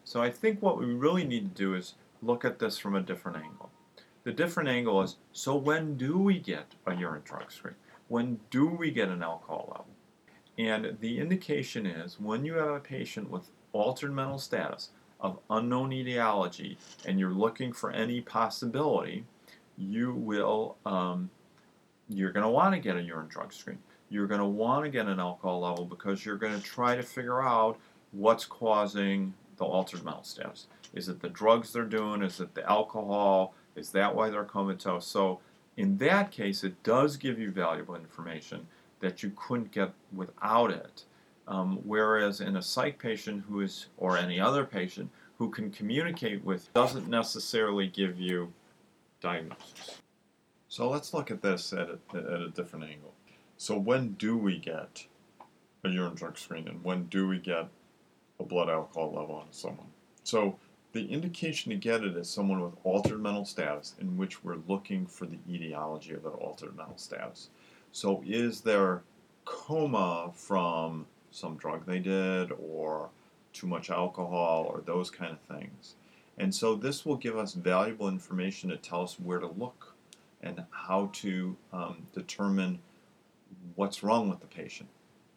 So 0.04 0.22
I 0.22 0.30
think 0.30 0.62
what 0.62 0.78
we 0.78 0.86
really 0.86 1.24
need 1.24 1.54
to 1.54 1.62
do 1.62 1.74
is 1.74 1.94
look 2.22 2.44
at 2.44 2.58
this 2.58 2.78
from 2.78 2.94
a 2.94 3.02
different 3.02 3.38
angle. 3.38 3.70
The 4.24 4.32
different 4.32 4.68
angle 4.68 5.02
is 5.02 5.16
so 5.32 5.56
when 5.56 5.96
do 5.96 6.18
we 6.18 6.38
get 6.38 6.74
a 6.86 6.94
urine 6.94 7.22
drug 7.24 7.52
screen? 7.52 7.74
When 8.08 8.40
do 8.50 8.66
we 8.66 8.90
get 8.90 9.08
an 9.08 9.22
alcohol 9.22 9.68
level? 9.70 9.86
And 10.58 10.98
the 11.00 11.20
indication 11.20 11.86
is 11.86 12.18
when 12.18 12.44
you 12.44 12.54
have 12.54 12.70
a 12.70 12.80
patient 12.80 13.30
with 13.30 13.50
altered 13.72 14.12
mental 14.12 14.38
status 14.38 14.90
of 15.20 15.38
unknown 15.50 15.92
etiology 15.92 16.78
and 17.04 17.18
you're 17.20 17.30
looking 17.30 17.72
for 17.72 17.90
any 17.90 18.20
possibility, 18.20 19.24
you 19.76 20.12
will 20.12 20.76
um, 20.84 21.30
you're 22.08 22.32
going 22.32 22.44
to 22.44 22.50
want 22.50 22.74
to 22.74 22.80
get 22.80 22.96
a 22.96 23.02
urine 23.02 23.28
drug 23.28 23.52
screen 23.52 23.78
you're 24.10 24.26
going 24.26 24.40
to 24.40 24.46
want 24.46 24.84
to 24.84 24.90
get 24.90 25.06
an 25.06 25.20
alcohol 25.20 25.60
level 25.60 25.84
because 25.84 26.24
you're 26.24 26.36
going 26.36 26.54
to 26.54 26.62
try 26.62 26.96
to 26.96 27.02
figure 27.02 27.42
out 27.42 27.78
what's 28.12 28.44
causing 28.44 29.34
the 29.56 29.64
altered 29.64 30.04
mental 30.04 30.22
status. 30.22 30.66
Is 30.94 31.08
it 31.08 31.20
the 31.20 31.28
drugs 31.28 31.72
they're 31.72 31.84
doing? 31.84 32.22
Is 32.22 32.40
it 32.40 32.54
the 32.54 32.68
alcohol? 32.68 33.54
Is 33.76 33.90
that 33.90 34.14
why 34.14 34.30
they're 34.30 34.44
comatose? 34.44 35.06
So, 35.06 35.40
in 35.76 35.96
that 35.98 36.32
case, 36.32 36.64
it 36.64 36.82
does 36.82 37.16
give 37.16 37.38
you 37.38 37.50
valuable 37.50 37.94
information 37.94 38.66
that 39.00 39.22
you 39.22 39.32
couldn't 39.36 39.70
get 39.70 39.92
without 40.12 40.72
it. 40.72 41.04
Um, 41.46 41.78
whereas 41.84 42.40
in 42.40 42.56
a 42.56 42.62
psych 42.62 42.98
patient 42.98 43.44
who 43.48 43.60
is, 43.60 43.86
or 43.96 44.18
any 44.18 44.40
other 44.40 44.64
patient 44.64 45.10
who 45.38 45.50
can 45.50 45.70
communicate 45.70 46.44
with, 46.44 46.72
doesn't 46.74 47.08
necessarily 47.08 47.86
give 47.86 48.18
you 48.18 48.52
diagnosis. 49.20 50.02
So 50.68 50.90
let's 50.90 51.14
look 51.14 51.30
at 51.30 51.40
this 51.40 51.72
at 51.72 51.88
a, 51.88 51.98
at 52.14 52.40
a 52.42 52.50
different 52.50 52.84
angle. 52.84 53.14
So 53.56 53.76
when 53.76 54.12
do 54.12 54.36
we 54.36 54.58
get 54.58 55.06
a 55.82 55.88
urine 55.88 56.14
drug 56.14 56.36
screen 56.36 56.68
and 56.68 56.84
when 56.84 57.04
do 57.06 57.26
we 57.26 57.38
get 57.38 57.68
a 58.38 58.44
blood 58.44 58.68
alcohol 58.68 59.12
level 59.12 59.36
on 59.36 59.46
someone? 59.50 59.88
So 60.24 60.58
the 60.92 61.10
indication 61.10 61.70
to 61.70 61.76
get 61.76 62.04
it 62.04 62.16
is 62.16 62.28
someone 62.28 62.60
with 62.60 62.74
altered 62.84 63.20
mental 63.20 63.46
status 63.46 63.94
in 63.98 64.18
which 64.18 64.44
we're 64.44 64.58
looking 64.68 65.06
for 65.06 65.26
the 65.26 65.38
etiology 65.48 66.12
of 66.12 66.22
that 66.24 66.30
altered 66.30 66.76
mental 66.76 66.98
status. 66.98 67.48
So 67.92 68.22
is 68.26 68.60
there 68.60 69.02
coma 69.46 70.30
from 70.34 71.06
some 71.30 71.56
drug 71.56 71.86
they 71.86 71.98
did 71.98 72.52
or 72.52 73.08
too 73.54 73.66
much 73.66 73.88
alcohol 73.88 74.66
or 74.70 74.82
those 74.82 75.10
kind 75.10 75.32
of 75.32 75.56
things? 75.56 75.94
And 76.36 76.54
so 76.54 76.74
this 76.74 77.06
will 77.06 77.16
give 77.16 77.38
us 77.38 77.54
valuable 77.54 78.08
information 78.08 78.68
to 78.68 78.76
tell 78.76 79.02
us 79.02 79.18
where 79.18 79.40
to 79.40 79.46
look 79.46 79.94
and 80.42 80.64
how 80.70 81.10
to 81.12 81.56
um, 81.72 82.06
determine 82.14 82.78
what's 83.74 84.02
wrong 84.02 84.28
with 84.28 84.40
the 84.40 84.46
patient. 84.46 84.88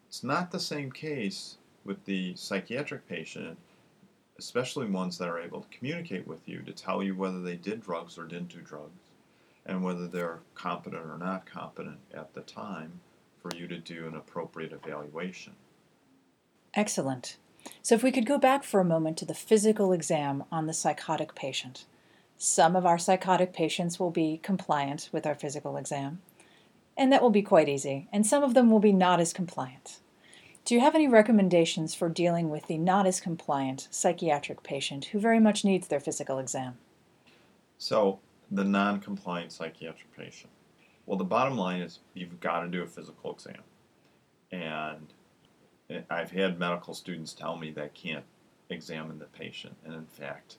It's 0.08 0.24
not 0.24 0.52
the 0.52 0.60
same 0.60 0.92
case 0.92 1.58
with 1.86 2.04
the 2.06 2.36
psychiatric 2.36 3.08
patient, 3.08 3.58
especially 4.38 4.88
ones 4.88 5.18
that 5.18 5.30
are 5.30 5.40
able 5.40 5.62
to 5.62 5.78
communicate 5.78 6.28
with 6.28 6.48
you 6.48 6.62
to 6.64 6.72
tell 6.72 7.02
you 7.02 7.16
whether 7.16 7.42
they 7.42 7.56
did 7.56 7.82
drugs 7.82 8.18
or 8.18 8.26
didn't 8.26 8.50
do 8.50 8.62
drugs, 8.62 9.10
and 9.66 9.84
whether 9.84 10.08
they're 10.08 10.40
competent 10.56 11.06
or 11.06 11.18
not 11.18 11.46
competent 11.46 11.98
at 12.14 12.34
the 12.34 12.42
time 12.42 13.00
for 13.42 13.56
you 13.56 13.68
to 13.68 13.78
do 13.78 14.08
an 14.08 14.16
appropriate 14.16 14.72
evaluation. 14.72 15.54
Excellent. 16.74 17.38
So, 17.82 17.96
if 17.96 18.04
we 18.04 18.12
could 18.12 18.26
go 18.26 18.38
back 18.38 18.64
for 18.64 18.80
a 18.80 18.86
moment 18.86 19.18
to 19.18 19.26
the 19.26 19.34
physical 19.34 19.92
exam 19.94 20.44
on 20.52 20.66
the 20.66 20.74
psychotic 20.74 21.36
patient. 21.36 21.86
Some 22.44 22.76
of 22.76 22.88
our 22.88 22.98
psychotic 22.98 23.54
patients 23.54 24.00
will 24.00 24.10
be 24.10 24.40
compliant 24.42 25.10
with 25.12 25.28
our 25.28 25.36
physical 25.36 25.78
exam, 25.78 26.24
and 26.98 27.14
that 27.14 27.22
will 27.22 27.30
be 27.30 27.44
quite 27.44 27.70
easy, 27.70 28.08
and 28.12 28.26
some 28.26 28.42
of 28.42 28.56
them 28.56 28.72
will 28.72 28.80
be 28.80 28.92
not 28.92 29.20
as 29.20 29.32
compliant. 29.32 30.00
Do 30.66 30.74
you 30.74 30.82
have 30.82 30.96
any 30.96 31.08
recommendations 31.08 31.94
for 31.94 32.10
dealing 32.10 32.50
with 32.50 32.66
the 32.66 32.80
not 32.80 33.06
as 33.06 33.22
compliant 33.22 33.88
psychiatric 33.92 34.64
patient 34.64 35.06
who 35.06 35.20
very 35.20 35.40
much 35.40 35.64
needs 35.64 35.88
their 35.88 36.00
physical 36.00 36.40
exam? 36.40 36.80
So, 37.78 38.18
the 38.50 38.64
non 38.64 39.02
compliant 39.02 39.52
psychiatric 39.52 40.12
patient. 40.18 40.50
Well, 41.06 41.20
the 41.20 41.24
bottom 41.24 41.60
line 41.60 41.84
is 41.84 42.00
you've 42.16 42.40
got 42.40 42.62
to 42.62 42.68
do 42.70 42.82
a 42.82 42.88
physical 42.88 43.34
exam. 43.34 43.62
And 44.52 45.14
eh, 45.92 46.02
I've 46.10 46.32
had 46.32 46.58
medical 46.58 46.96
students 46.96 47.34
tell 47.34 47.56
me 47.56 47.70
they 47.70 47.92
can't 47.94 48.26
examine 48.68 49.20
the 49.20 49.26
patient, 49.26 49.76
and 49.86 49.94
in 49.94 50.08
fact, 50.08 50.58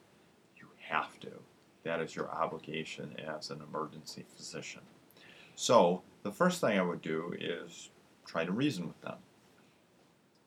you 0.56 0.68
have 0.78 1.18
to. 1.18 1.40
That 1.84 2.00
is 2.00 2.14
your 2.14 2.30
obligation 2.30 3.16
as 3.18 3.50
an 3.50 3.60
emergency 3.60 4.24
physician. 4.36 4.82
So, 5.54 6.02
the 6.22 6.32
first 6.32 6.60
thing 6.60 6.78
I 6.78 6.82
would 6.82 7.02
do 7.02 7.34
is 7.38 7.90
try 8.24 8.44
to 8.44 8.52
reason 8.52 8.86
with 8.86 9.00
them. 9.00 9.18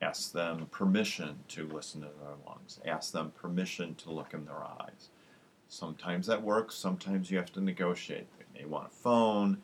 Ask 0.00 0.32
them 0.32 0.66
permission 0.70 1.38
to 1.48 1.66
listen 1.66 2.00
to 2.02 2.08
their 2.08 2.36
lungs. 2.46 2.80
Ask 2.84 3.12
them 3.12 3.32
permission 3.32 3.94
to 3.96 4.10
look 4.10 4.34
in 4.34 4.44
their 4.44 4.62
eyes. 4.62 5.08
Sometimes 5.68 6.26
that 6.26 6.42
works, 6.42 6.74
sometimes 6.74 7.30
you 7.30 7.38
have 7.38 7.52
to 7.52 7.60
negotiate. 7.60 8.26
They 8.38 8.60
may 8.60 8.66
want 8.66 8.88
a 8.88 8.90
phone, 8.90 9.58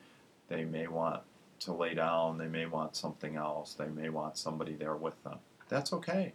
they 0.49 0.65
may 0.65 0.87
want 0.87 1.23
to 1.61 1.73
lay 1.73 1.95
down, 1.95 2.39
they 2.39 2.49
may 2.49 2.67
want 2.67 2.97
something 2.97 3.37
else, 3.37 3.75
they 3.75 3.87
may 3.87 4.09
want 4.09 4.37
somebody 4.37 4.75
there 4.75 4.97
with 4.97 5.23
them. 5.23 5.39
That's 5.69 5.93
okay. 5.93 6.33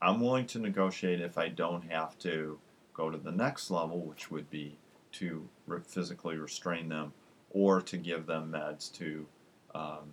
I'm 0.00 0.20
willing 0.20 0.46
to 0.48 0.58
negotiate 0.58 1.20
if 1.20 1.36
I 1.38 1.48
don't 1.48 1.90
have 1.90 2.18
to 2.20 2.58
go 2.96 3.10
to 3.10 3.18
the 3.18 3.32
next 3.32 3.70
level, 3.70 4.00
which 4.00 4.30
would 4.30 4.50
be 4.50 4.78
to 5.12 5.48
re- 5.66 5.80
physically 5.86 6.36
restrain 6.36 6.88
them 6.88 7.12
or 7.50 7.80
to 7.80 7.96
give 7.96 8.26
them 8.26 8.52
meds 8.52 8.92
to 8.92 9.26
um, 9.74 10.10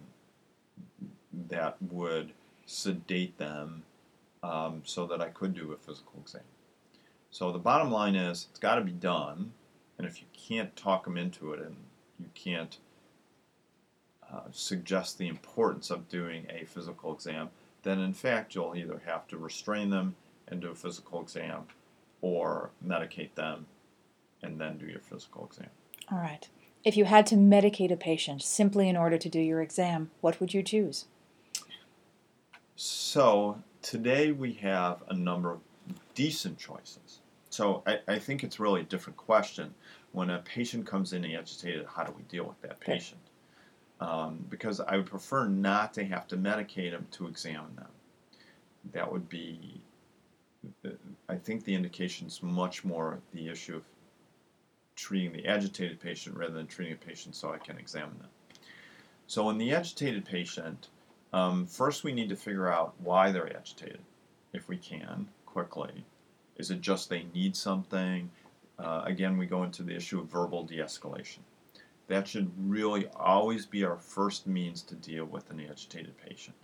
that 1.49 1.81
would 1.81 2.33
sedate 2.65 3.37
them 3.37 3.83
um, 4.43 4.81
so 4.85 5.05
that 5.07 5.21
I 5.21 5.29
could 5.29 5.53
do 5.53 5.71
a 5.71 5.77
physical 5.77 6.19
exam. 6.21 6.41
So 7.31 7.51
the 7.51 7.59
bottom 7.59 7.91
line 7.91 8.15
is 8.15 8.47
it's 8.49 8.59
got 8.59 8.75
to 8.75 8.81
be 8.81 8.91
done, 8.91 9.53
and 9.97 10.05
if 10.05 10.21
you 10.21 10.27
can't 10.33 10.75
talk 10.75 11.05
them 11.05 11.17
into 11.17 11.53
it 11.53 11.61
and 11.61 11.75
you 12.19 12.29
can't 12.35 12.77
uh, 14.31 14.41
suggest 14.51 15.17
the 15.17 15.27
importance 15.27 15.89
of 15.89 16.09
doing 16.09 16.45
a 16.49 16.65
physical 16.65 17.13
exam, 17.13 17.49
then 17.83 17.99
in 17.99 18.13
fact 18.13 18.53
you'll 18.53 18.75
either 18.75 19.01
have 19.05 19.27
to 19.27 19.37
restrain 19.37 19.89
them 19.89 20.15
and 20.47 20.61
do 20.61 20.71
a 20.71 20.75
physical 20.75 21.21
exam 21.21 21.65
or 22.23 22.71
medicate 22.83 23.35
them 23.35 23.67
and 24.41 24.59
then 24.59 24.77
do 24.77 24.87
your 24.87 25.01
physical 25.01 25.45
exam. 25.45 25.69
All 26.11 26.17
right. 26.17 26.47
If 26.83 26.97
you 26.97 27.05
had 27.05 27.27
to 27.27 27.35
medicate 27.35 27.91
a 27.91 27.97
patient 27.97 28.41
simply 28.41 28.89
in 28.89 28.97
order 28.97 29.17
to 29.17 29.29
do 29.29 29.39
your 29.39 29.61
exam, 29.61 30.09
what 30.21 30.39
would 30.39 30.53
you 30.53 30.63
choose? 30.63 31.05
So, 32.75 33.61
today 33.81 34.31
we 34.31 34.53
have 34.53 35.03
a 35.09 35.13
number 35.13 35.51
of 35.51 35.59
decent 36.15 36.57
choices. 36.57 37.19
So, 37.49 37.83
I, 37.85 37.99
I 38.07 38.19
think 38.19 38.43
it's 38.43 38.59
really 38.59 38.81
a 38.81 38.85
different 38.85 39.17
question. 39.17 39.73
When 40.13 40.29
a 40.29 40.39
patient 40.39 40.87
comes 40.87 41.13
in 41.13 41.25
agitated, 41.25 41.85
how 41.85 42.03
do 42.03 42.13
we 42.13 42.23
deal 42.23 42.45
with 42.45 42.61
that 42.61 42.79
patient? 42.79 43.21
Um, 43.99 44.45
because 44.49 44.79
I 44.79 44.97
would 44.97 45.05
prefer 45.05 45.47
not 45.47 45.93
to 45.95 46.05
have 46.05 46.27
to 46.27 46.37
medicate 46.37 46.91
them 46.91 47.07
to 47.11 47.27
examine 47.27 47.75
them. 47.75 47.87
That 48.91 49.11
would 49.11 49.29
be 49.29 49.81
I 51.29 51.35
think 51.35 51.63
the 51.63 51.75
indication 51.75 52.27
is 52.27 52.43
much 52.43 52.83
more 52.83 53.19
the 53.33 53.49
issue 53.49 53.77
of 53.77 53.83
treating 54.95 55.31
the 55.31 55.47
agitated 55.47 55.99
patient 55.99 56.37
rather 56.37 56.53
than 56.53 56.67
treating 56.67 56.93
a 56.93 56.97
patient 56.97 57.35
so 57.35 57.53
I 57.53 57.57
can 57.57 57.77
examine 57.77 58.17
them. 58.19 58.29
So, 59.25 59.49
in 59.49 59.57
the 59.57 59.73
agitated 59.73 60.25
patient, 60.25 60.89
um, 61.31 61.65
first 61.65 62.03
we 62.03 62.13
need 62.13 62.29
to 62.29 62.35
figure 62.35 62.69
out 62.69 62.93
why 62.99 63.31
they're 63.31 63.55
agitated, 63.55 64.01
if 64.51 64.67
we 64.67 64.77
can, 64.77 65.27
quickly. 65.45 66.05
Is 66.57 66.69
it 66.69 66.81
just 66.81 67.09
they 67.09 67.25
need 67.33 67.55
something? 67.55 68.29
Uh, 68.77 69.01
again, 69.05 69.37
we 69.37 69.45
go 69.45 69.63
into 69.63 69.81
the 69.81 69.95
issue 69.95 70.19
of 70.19 70.27
verbal 70.27 70.63
de 70.63 70.77
escalation. 70.77 71.39
That 72.07 72.27
should 72.27 72.51
really 72.69 73.07
always 73.15 73.65
be 73.65 73.83
our 73.85 73.97
first 73.97 74.45
means 74.45 74.81
to 74.83 74.95
deal 74.95 75.25
with 75.25 75.49
an 75.49 75.61
agitated 75.61 76.15
patient. 76.17 76.55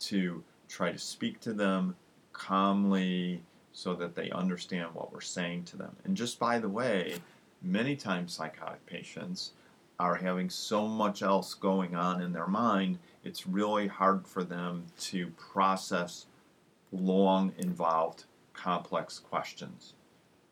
To 0.00 0.42
try 0.68 0.90
to 0.90 0.98
speak 0.98 1.40
to 1.40 1.52
them 1.52 1.96
calmly 2.32 3.42
so 3.72 3.94
that 3.94 4.14
they 4.14 4.30
understand 4.30 4.94
what 4.94 5.12
we're 5.12 5.20
saying 5.20 5.64
to 5.64 5.76
them. 5.76 5.96
And 6.04 6.16
just 6.16 6.38
by 6.38 6.58
the 6.58 6.68
way, 6.68 7.16
many 7.62 7.96
times 7.96 8.32
psychotic 8.32 8.84
patients 8.86 9.52
are 9.98 10.14
having 10.14 10.48
so 10.48 10.86
much 10.86 11.22
else 11.22 11.54
going 11.54 11.94
on 11.94 12.22
in 12.22 12.32
their 12.32 12.46
mind, 12.46 12.98
it's 13.22 13.46
really 13.46 13.86
hard 13.86 14.26
for 14.26 14.42
them 14.42 14.86
to 14.98 15.28
process 15.36 16.26
long, 16.90 17.52
involved, 17.58 18.24
complex 18.54 19.18
questions. 19.18 19.94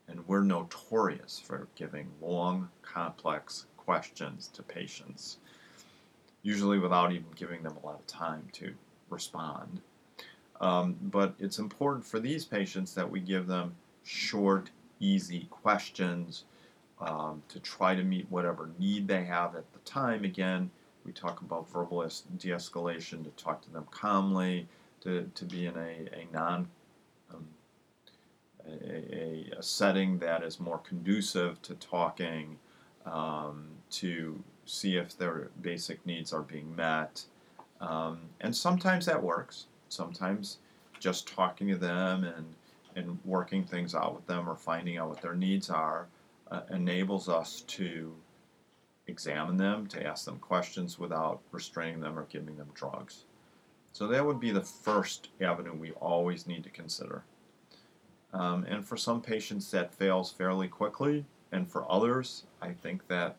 And 0.07 0.27
we're 0.27 0.43
notorious 0.43 1.39
for 1.39 1.67
giving 1.75 2.07
long, 2.21 2.69
complex 2.81 3.65
questions 3.77 4.49
to 4.53 4.63
patients, 4.63 5.37
usually 6.43 6.79
without 6.79 7.11
even 7.11 7.31
giving 7.35 7.63
them 7.63 7.75
a 7.81 7.85
lot 7.85 7.95
of 7.95 8.07
time 8.07 8.47
to 8.53 8.73
respond. 9.09 9.81
Um, 10.61 10.97
but 11.01 11.33
it's 11.39 11.59
important 11.59 12.05
for 12.05 12.19
these 12.19 12.45
patients 12.45 12.93
that 12.95 13.09
we 13.09 13.19
give 13.19 13.47
them 13.47 13.75
short, 14.03 14.71
easy 14.99 15.47
questions 15.49 16.43
um, 16.99 17.41
to 17.47 17.59
try 17.59 17.95
to 17.95 18.03
meet 18.03 18.27
whatever 18.29 18.69
need 18.77 19.07
they 19.07 19.23
have 19.23 19.55
at 19.55 19.71
the 19.71 19.79
time. 19.79 20.25
Again, 20.25 20.69
we 21.05 21.13
talk 21.13 21.41
about 21.41 21.69
verbal 21.71 22.01
de 22.01 22.49
escalation 22.49 23.23
to 23.23 23.29
talk 23.41 23.61
to 23.61 23.71
them 23.71 23.87
calmly, 23.89 24.67
to, 25.01 25.31
to 25.33 25.45
be 25.45 25.65
in 25.65 25.77
a, 25.77 26.09
a 26.13 26.27
non 26.33 26.67
um, 27.33 27.47
a, 28.67 29.49
a, 29.57 29.63
setting 29.63 30.19
that 30.19 30.43
is 30.43 30.59
more 30.59 30.79
conducive 30.79 31.61
to 31.61 31.73
talking, 31.75 32.57
um, 33.05 33.67
to 33.91 34.43
see 34.65 34.97
if 34.97 35.17
their 35.17 35.49
basic 35.61 36.05
needs 36.05 36.33
are 36.33 36.41
being 36.41 36.75
met. 36.75 37.23
Um, 37.79 38.19
and 38.41 38.53
sometimes 38.53 39.05
that 39.05 39.23
works 39.23 39.67
sometimes 39.89 40.59
just 40.99 41.27
talking 41.27 41.67
to 41.67 41.77
them 41.77 42.23
and 42.23 42.45
and 42.95 43.19
working 43.23 43.63
things 43.63 43.93
out 43.93 44.15
with 44.15 44.25
them 44.25 44.49
or 44.49 44.55
finding 44.55 44.97
out 44.97 45.09
what 45.09 45.21
their 45.21 45.35
needs 45.35 45.69
are 45.69 46.07
uh, 46.51 46.61
enables 46.71 47.29
us 47.29 47.61
to 47.61 48.13
examine 49.07 49.57
them, 49.57 49.87
to 49.87 50.05
ask 50.05 50.25
them 50.25 50.39
questions 50.39 50.97
without 50.99 51.39
restraining 51.51 51.99
them 51.99 52.17
or 52.17 52.25
giving 52.25 52.55
them 52.57 52.69
drugs. 52.73 53.25
So 53.91 54.07
that 54.07 54.25
would 54.25 54.39
be 54.39 54.51
the 54.51 54.61
first 54.61 55.29
avenue 55.41 55.73
we 55.73 55.91
always 55.93 56.47
need 56.47 56.63
to 56.63 56.69
consider. 56.69 57.23
Um, 58.33 58.65
and 58.65 58.85
for 58.85 58.97
some 58.97 59.21
patients, 59.21 59.71
that 59.71 59.93
fails 59.93 60.31
fairly 60.31 60.67
quickly, 60.67 61.25
and 61.51 61.67
for 61.67 61.91
others, 61.91 62.43
I 62.61 62.71
think 62.71 63.07
that 63.07 63.37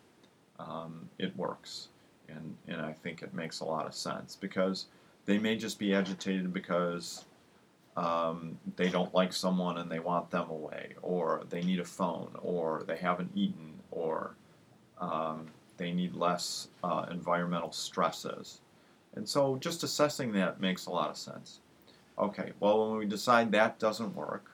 um, 0.59 1.09
it 1.19 1.37
works. 1.37 1.89
And, 2.29 2.57
and 2.67 2.81
I 2.81 2.93
think 2.93 3.23
it 3.23 3.33
makes 3.33 3.61
a 3.61 3.65
lot 3.65 3.87
of 3.87 3.95
sense 3.95 4.37
because 4.37 4.87
they 5.27 5.39
may 5.39 5.57
just 5.57 5.79
be 5.79 5.95
agitated 5.95 6.53
because 6.53 7.25
um, 7.97 8.59
they 8.77 8.89
don't 8.89 9.13
like 9.15 9.33
someone 9.33 9.79
and 9.79 9.91
they 9.91 9.99
want 9.99 10.31
them 10.31 10.49
away, 10.51 10.95
or 11.03 11.43
they 11.51 11.63
need 11.63 11.81
a 11.81 11.85
phone, 11.85 12.31
or 12.43 12.85
they 12.87 12.97
haven't 12.97 13.31
eaten, 13.35 13.75
or 13.91 14.35
um, 15.01 15.47
they 15.77 15.93
need 15.93 16.15
less 16.15 16.69
uh, 16.85 17.07
environmental 17.11 17.73
stresses. 17.73 18.61
And 19.15 19.29
so 19.29 19.57
just 19.57 19.83
assessing 19.83 20.33
that 20.33 20.61
makes 20.61 20.87
a 20.87 20.91
lot 20.91 21.11
of 21.11 21.17
sense. 21.17 21.61
Okay, 22.19 22.53
well, 22.61 22.91
when 22.91 22.99
we 22.99 23.07
decide 23.07 23.51
that 23.53 23.79
doesn't 23.79 24.15
work, 24.15 24.51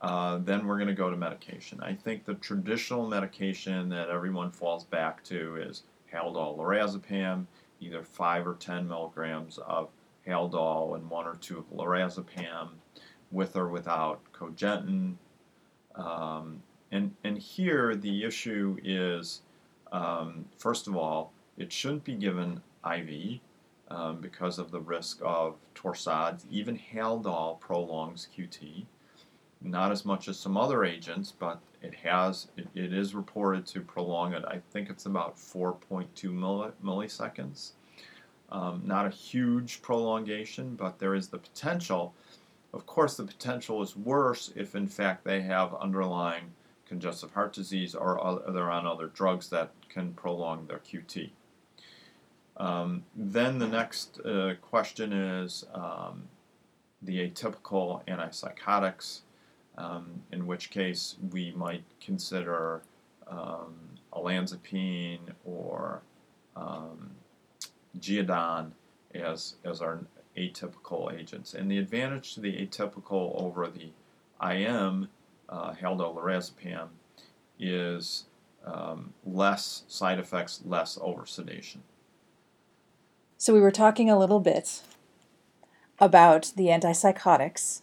uh, 0.00 0.38
then 0.38 0.66
we're 0.66 0.76
going 0.76 0.88
to 0.88 0.94
go 0.94 1.10
to 1.10 1.16
medication. 1.16 1.80
I 1.82 1.94
think 1.94 2.24
the 2.24 2.34
traditional 2.34 3.06
medication 3.06 3.88
that 3.90 4.10
everyone 4.10 4.50
falls 4.50 4.84
back 4.84 5.22
to 5.24 5.56
is 5.56 5.84
Haldol 6.12 6.58
lorazepam, 6.58 7.46
either 7.80 8.02
5 8.02 8.46
or 8.46 8.54
10 8.54 8.88
milligrams 8.88 9.58
of 9.58 9.90
Haldol 10.26 10.94
and 10.96 11.08
1 11.08 11.26
or 11.26 11.36
2 11.36 11.58
of 11.58 11.70
lorazepam, 11.70 12.68
with 13.30 13.56
or 13.56 13.68
without 13.68 14.20
cogentin. 14.32 15.16
Um, 15.94 16.62
and, 16.92 17.14
and 17.24 17.38
here 17.38 17.94
the 17.94 18.24
issue 18.24 18.76
is, 18.82 19.42
um, 19.92 20.44
first 20.58 20.86
of 20.86 20.96
all, 20.96 21.32
it 21.56 21.72
shouldn't 21.72 22.04
be 22.04 22.14
given 22.14 22.62
IV 22.84 23.40
um, 23.88 24.20
because 24.20 24.58
of 24.58 24.70
the 24.70 24.80
risk 24.80 25.20
of 25.22 25.56
torsades. 25.74 26.44
Even 26.50 26.78
Haldol 26.78 27.60
prolongs 27.60 28.28
QT. 28.36 28.86
Not 29.64 29.90
as 29.90 30.04
much 30.04 30.28
as 30.28 30.38
some 30.38 30.56
other 30.56 30.84
agents, 30.84 31.32
but 31.36 31.58
it 31.82 31.94
has 31.94 32.48
it, 32.56 32.68
it 32.74 32.92
is 32.92 33.14
reported 33.14 33.66
to 33.66 33.80
prolong 33.80 34.34
it. 34.34 34.44
I 34.46 34.60
think 34.70 34.90
it's 34.90 35.06
about 35.06 35.36
4.2 35.36 36.06
milliseconds. 36.82 37.72
Um, 38.50 38.82
not 38.84 39.06
a 39.06 39.10
huge 39.10 39.82
prolongation, 39.82 40.76
but 40.76 40.98
there 40.98 41.14
is 41.14 41.28
the 41.28 41.38
potential. 41.38 42.14
Of 42.72 42.86
course, 42.86 43.16
the 43.16 43.24
potential 43.24 43.82
is 43.82 43.96
worse 43.96 44.52
if, 44.54 44.74
in 44.74 44.86
fact, 44.86 45.24
they 45.24 45.40
have 45.42 45.74
underlying 45.74 46.52
congestive 46.86 47.32
heart 47.32 47.52
disease 47.52 47.94
or 47.94 48.42
they're 48.48 48.70
on 48.70 48.86
other 48.86 49.06
drugs 49.08 49.48
that 49.48 49.70
can 49.88 50.12
prolong 50.12 50.66
their 50.66 50.78
QT. 50.78 51.30
Um, 52.56 53.04
then 53.16 53.58
the 53.58 53.66
next 53.66 54.20
uh, 54.20 54.54
question 54.60 55.12
is 55.12 55.64
um, 55.74 56.28
the 57.02 57.28
atypical 57.28 58.06
antipsychotics, 58.06 59.20
um, 59.76 60.22
in 60.32 60.46
which 60.46 60.70
case 60.70 61.16
we 61.30 61.52
might 61.52 61.84
consider 62.00 62.82
um, 63.26 63.74
olanzapine 64.12 65.20
or 65.44 66.02
um, 66.56 67.10
Geodon 67.98 68.72
as, 69.14 69.56
as 69.64 69.80
our 69.80 70.00
atypical 70.36 71.12
agents. 71.12 71.54
And 71.54 71.70
the 71.70 71.78
advantage 71.78 72.34
to 72.34 72.40
the 72.40 72.52
atypical 72.66 73.40
over 73.40 73.68
the 73.68 73.90
IM, 74.42 75.08
uh, 75.48 75.72
haldol 75.74 76.90
is 77.58 78.24
um, 78.64 79.14
less 79.24 79.84
side 79.88 80.18
effects, 80.18 80.60
less 80.64 80.98
oversedation. 80.98 81.78
So 83.36 83.52
we 83.52 83.60
were 83.60 83.70
talking 83.70 84.10
a 84.10 84.18
little 84.18 84.40
bit 84.40 84.82
about 85.98 86.52
the 86.56 86.66
antipsychotics. 86.66 87.82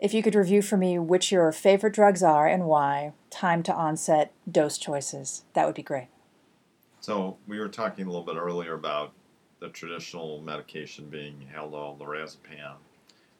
If 0.00 0.14
you 0.14 0.22
could 0.22 0.36
review 0.36 0.62
for 0.62 0.76
me 0.76 0.96
which 0.98 1.32
your 1.32 1.50
favorite 1.50 1.92
drugs 1.92 2.22
are 2.22 2.46
and 2.46 2.66
why, 2.66 3.14
time 3.30 3.64
to 3.64 3.74
onset, 3.74 4.32
dose 4.50 4.78
choices, 4.78 5.42
that 5.54 5.66
would 5.66 5.74
be 5.74 5.82
great. 5.82 6.06
So 7.00 7.36
we 7.48 7.58
were 7.58 7.68
talking 7.68 8.04
a 8.04 8.08
little 8.08 8.24
bit 8.24 8.36
earlier 8.36 8.74
about 8.74 9.12
the 9.58 9.68
traditional 9.70 10.40
medication 10.40 11.08
being 11.08 11.48
Haldol, 11.52 11.98
lorazepam. 11.98 12.76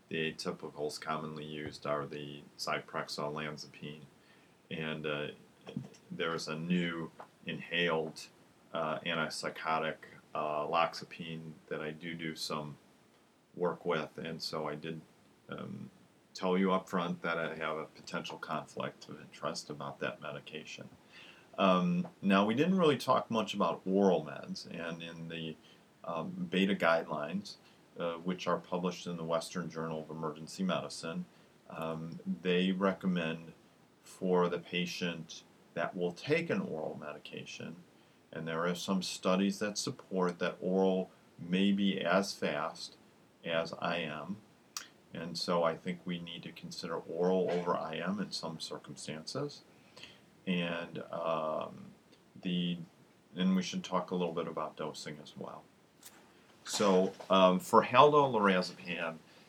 The 0.09 0.33
atypicals 0.33 1.01
commonly 1.01 1.45
used 1.45 1.87
are 1.87 2.07
the 2.07 2.41
Zyprexa, 2.59 3.21
olanzapine, 3.21 4.01
and 4.71 5.07
uh, 5.07 5.27
there's 6.11 6.49
a 6.49 6.57
new 6.57 7.11
inhaled 7.47 8.21
uh, 8.75 8.99
antipsychotic, 9.07 9.95
uh, 10.35 10.67
loxapine, 10.67 11.53
that 11.69 11.81
I 11.81 11.91
do 11.91 12.15
do 12.15 12.35
some 12.35 12.77
work 13.55 13.85
with, 13.85 14.09
and 14.17 14.41
so 14.43 14.67
I 14.67 14.75
did 14.75 15.01
um, 15.51 15.91
tell 16.39 16.57
you 16.57 16.73
up 16.73 16.89
front 16.89 17.21
that 17.23 17.39
I 17.39 17.55
have 17.57 17.77
a 17.77 17.87
potential 17.97 18.39
conflict 18.39 19.09
of 19.09 19.21
interest 19.21 19.71
about 19.71 19.99
that 20.01 20.21
medication. 20.21 20.89
Um, 21.59 22.07
now, 22.23 22.45
we 22.45 22.55
didn't 22.55 22.79
really 22.79 22.97
talk 22.97 23.31
much 23.31 23.55
about 23.55 23.81
oral 23.85 24.25
meds, 24.25 24.67
and 24.71 25.03
in 25.03 25.29
the 25.29 25.57
um, 26.05 26.49
beta 26.51 26.75
guidelines, 26.75 27.57
uh, 27.99 28.13
which 28.25 28.47
are 28.47 28.59
published 28.59 29.07
in 29.07 29.17
the 29.17 29.25
Western 29.25 29.69
Journal 29.69 30.03
of 30.03 30.11
Emergency 30.17 30.63
Medicine. 30.63 31.25
Um, 31.71 32.21
they 32.43 32.71
recommend 32.71 33.53
for 34.05 34.49
the 34.49 34.59
patient 34.59 35.43
that 35.75 35.97
will 35.97 36.13
take 36.13 36.49
an 36.51 36.61
oral 36.61 36.99
medication, 37.01 37.75
and 38.33 38.47
there 38.47 38.65
are 38.67 38.75
some 38.75 39.03
studies 39.03 39.59
that 39.59 39.77
support 39.77 40.39
that 40.39 40.57
oral 40.61 41.11
may 41.39 41.73
be 41.73 42.01
as 42.01 42.33
fast 42.33 42.97
as 43.45 43.75
IM. 43.83 44.37
And 45.15 45.37
so 45.37 45.65
I 45.65 45.75
think 45.75 46.01
we 46.05 46.19
need 46.19 46.43
to 46.43 46.53
consider 46.53 46.97
oral 46.97 47.51
over 47.51 47.79
IM 47.93 48.21
in 48.21 48.31
some 48.31 48.61
circumstances. 48.61 49.63
And 50.47 51.03
um, 51.13 51.75
the 52.43 52.79
and 53.37 53.55
we 53.55 53.63
should 53.63 53.85
talk 53.85 54.11
a 54.11 54.15
little 54.15 54.33
bit 54.33 54.49
about 54.49 54.77
dosing 54.77 55.17
as 55.23 55.33
well. 55.37 55.63
So 56.65 57.13
um, 57.31 57.61
for 57.61 57.85
Haldol 57.85 58.35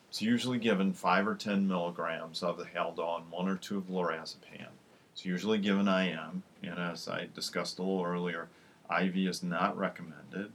it's 0.10 0.22
usually 0.22 0.58
given 0.58 0.92
5 0.94 1.28
or 1.28 1.36
10 1.36 1.68
milligrams 1.68 2.42
of 2.42 2.58
the 2.58 2.66
Haldol 2.66 3.22
and 3.22 3.32
1 3.32 3.48
or 3.48 3.56
2 3.56 3.78
of 3.78 3.84
lorazepam. 3.88 4.70
It's 5.14 5.26
usually 5.26 5.60
given 5.60 5.88
IM, 5.88 6.44
and 6.64 6.80
as 6.80 7.08
I 7.08 7.28
discussed 7.36 7.78
a 7.78 7.84
little 7.84 8.04
earlier, 8.04 8.48
IV 8.90 9.18
is 9.18 9.44
not 9.44 9.78
recommended. 9.78 10.52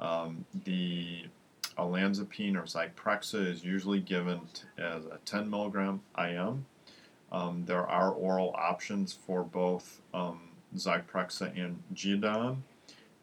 Um, 0.00 0.44
the 0.64 1.26
olanzapine 1.78 2.56
or 2.56 2.62
Zyprexa 2.62 3.46
is 3.46 3.64
usually 3.64 4.00
given 4.00 4.40
as 4.78 5.06
a 5.06 5.18
10 5.24 5.48
milligram 5.48 6.00
IM. 6.18 6.66
Um, 7.32 7.64
there 7.66 7.86
are 7.86 8.10
oral 8.10 8.54
options 8.56 9.12
for 9.12 9.44
both 9.44 10.00
um, 10.12 10.40
Zyprexa 10.76 11.56
and 11.56 11.82
Geodon 11.94 12.58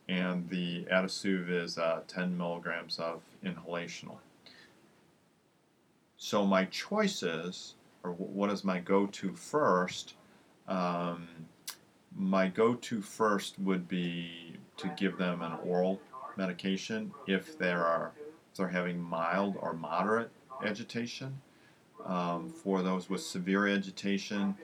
and 0.10 0.50
the 0.50 0.86
Adasuve 0.90 1.50
is 1.50 1.78
uh, 1.78 2.02
10 2.08 2.38
milligrams 2.38 3.00
of 3.00 3.22
inhalational. 3.44 4.18
So 6.18 6.46
my 6.46 6.66
choices, 6.66 7.76
or 8.04 8.12
what 8.12 8.50
is 8.50 8.64
my 8.64 8.80
go-to 8.80 9.34
first? 9.34 10.16
Um, 10.68 11.28
my 12.16 12.48
go-to 12.48 13.02
first 13.02 13.60
would 13.60 13.88
be 13.88 14.54
to 14.78 14.88
give 14.98 15.18
them 15.18 15.42
an 15.42 15.54
oral 15.64 16.00
medication 16.38 17.12
if 17.28 17.58
there 17.58 17.86
are 17.86 18.12
they're 18.58 18.68
having 18.68 19.00
mild 19.00 19.56
or 19.60 19.74
moderate 19.74 20.32
agitation. 20.64 21.42
Um, 22.06 22.50
for 22.50 22.82
those 22.82 23.10
with 23.10 23.22
severe 23.22 23.68
agitation, 23.68 24.56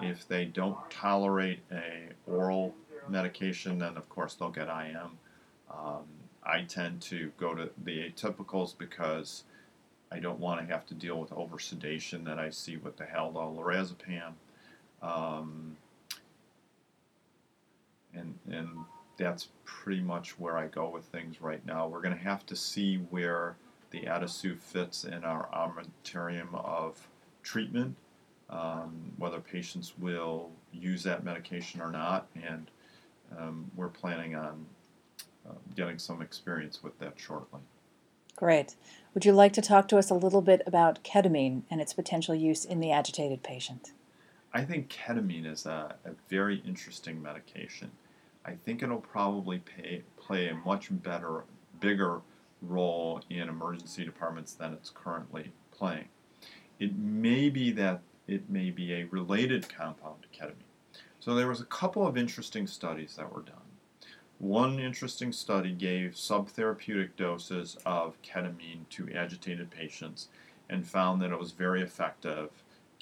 if 0.00 0.26
they 0.26 0.44
don't 0.44 0.78
tolerate 0.90 1.60
a 1.70 2.08
oral 2.26 2.74
medication, 3.08 3.78
then 3.78 3.96
of 3.96 4.08
course 4.08 4.34
they'll 4.34 4.50
get 4.50 4.68
IM. 4.68 5.18
Um, 5.70 6.04
I 6.44 6.62
tend 6.62 7.00
to 7.02 7.30
go 7.38 7.54
to 7.54 7.70
the 7.84 8.10
atypicals 8.10 8.76
because 8.76 9.44
I 10.10 10.18
don't 10.18 10.38
want 10.38 10.60
to 10.60 10.72
have 10.72 10.86
to 10.86 10.94
deal 10.94 11.20
with 11.20 11.30
oversedation 11.30 12.24
that 12.24 12.38
I 12.38 12.50
see 12.50 12.76
with 12.76 12.96
the 12.96 13.04
Haldol 13.04 13.56
lorazepam. 13.56 14.32
Um, 15.02 15.76
and, 18.14 18.38
and 18.50 18.68
that's 19.22 19.48
pretty 19.64 20.02
much 20.02 20.38
where 20.38 20.56
I 20.56 20.66
go 20.66 20.88
with 20.88 21.04
things 21.04 21.40
right 21.40 21.64
now. 21.64 21.86
We're 21.86 22.02
going 22.02 22.16
to 22.16 22.22
have 22.22 22.44
to 22.46 22.56
see 22.56 22.96
where 23.10 23.56
the 23.90 24.06
Adasuve 24.06 24.58
fits 24.58 25.04
in 25.04 25.24
our 25.24 25.48
armamentarium 25.54 26.54
of 26.54 27.08
treatment, 27.42 27.96
um, 28.50 29.12
whether 29.16 29.40
patients 29.40 29.94
will 29.98 30.50
use 30.72 31.02
that 31.04 31.24
medication 31.24 31.80
or 31.80 31.90
not, 31.90 32.26
and 32.42 32.70
um, 33.38 33.70
we're 33.76 33.88
planning 33.88 34.34
on 34.34 34.66
uh, 35.48 35.54
getting 35.76 35.98
some 35.98 36.20
experience 36.20 36.82
with 36.82 36.98
that 36.98 37.14
shortly. 37.16 37.60
Great. 38.36 38.74
Would 39.14 39.24
you 39.24 39.32
like 39.32 39.52
to 39.52 39.62
talk 39.62 39.88
to 39.88 39.98
us 39.98 40.10
a 40.10 40.14
little 40.14 40.42
bit 40.42 40.62
about 40.66 41.04
ketamine 41.04 41.62
and 41.70 41.80
its 41.80 41.92
potential 41.92 42.34
use 42.34 42.64
in 42.64 42.80
the 42.80 42.90
agitated 42.90 43.42
patient? 43.42 43.92
I 44.52 44.64
think 44.64 44.88
ketamine 44.88 45.46
is 45.46 45.66
a, 45.66 45.94
a 46.04 46.10
very 46.28 46.62
interesting 46.66 47.22
medication. 47.22 47.90
I 48.44 48.52
think 48.52 48.82
it'll 48.82 48.98
probably 48.98 49.58
pay, 49.58 50.02
play 50.16 50.48
a 50.48 50.54
much 50.54 50.88
better, 50.90 51.44
bigger 51.80 52.20
role 52.60 53.20
in 53.30 53.48
emergency 53.48 54.04
departments 54.04 54.54
than 54.54 54.72
it's 54.72 54.90
currently 54.90 55.52
playing. 55.70 56.08
It 56.78 56.96
may 56.96 57.48
be 57.48 57.70
that 57.72 58.00
it 58.26 58.48
may 58.48 58.70
be 58.70 58.92
a 58.92 59.04
related 59.04 59.68
compound 59.68 60.22
to 60.22 60.28
ketamine. 60.28 61.00
So 61.20 61.34
there 61.34 61.48
was 61.48 61.60
a 61.60 61.66
couple 61.66 62.06
of 62.06 62.16
interesting 62.16 62.66
studies 62.66 63.16
that 63.16 63.32
were 63.32 63.42
done. 63.42 63.56
One 64.38 64.80
interesting 64.80 65.32
study 65.32 65.72
gave 65.72 66.12
subtherapeutic 66.12 67.10
doses 67.16 67.76
of 67.86 68.20
ketamine 68.22 68.88
to 68.90 69.08
agitated 69.14 69.70
patients 69.70 70.28
and 70.68 70.86
found 70.86 71.22
that 71.22 71.30
it 71.30 71.38
was 71.38 71.52
very 71.52 71.82
effective 71.82 72.50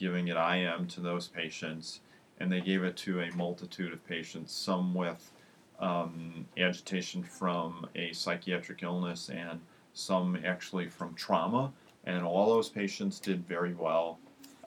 giving 0.00 0.28
it 0.28 0.36
IM 0.36 0.86
to 0.88 1.00
those 1.00 1.28
patients, 1.28 2.00
and 2.40 2.50
they 2.50 2.60
gave 2.60 2.82
it 2.82 2.96
to 2.96 3.20
a 3.20 3.30
multitude 3.36 3.92
of 3.92 4.04
patients, 4.06 4.52
some 4.52 4.94
with 4.94 5.30
um, 5.78 6.46
agitation 6.58 7.22
from 7.22 7.86
a 7.94 8.12
psychiatric 8.12 8.82
illness, 8.82 9.30
and 9.30 9.60
some 9.92 10.38
actually 10.44 10.88
from 10.88 11.14
trauma. 11.14 11.72
And 12.04 12.24
all 12.24 12.46
those 12.46 12.70
patients 12.70 13.20
did 13.20 13.46
very 13.46 13.74
well 13.74 14.18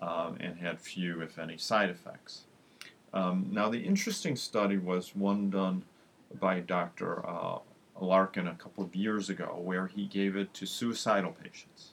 um, 0.02 0.38
and 0.40 0.58
had 0.58 0.80
few, 0.80 1.22
if 1.22 1.40
any, 1.40 1.58
side 1.58 1.90
effects. 1.90 2.44
Um, 3.14 3.48
now, 3.52 3.70
the 3.70 3.80
interesting 3.80 4.36
study 4.36 4.78
was 4.78 5.16
one 5.16 5.50
done 5.50 5.84
by 6.40 6.60
Dr. 6.60 7.28
Uh, 7.28 7.60
Larkin 8.00 8.48
a 8.48 8.56
couple 8.56 8.84
of 8.84 8.96
years 8.96 9.30
ago, 9.30 9.60
where 9.62 9.88
he 9.88 10.06
gave 10.06 10.36
it 10.36 10.54
to 10.56 10.66
suicidal 10.66 11.32
patients. 11.32 11.92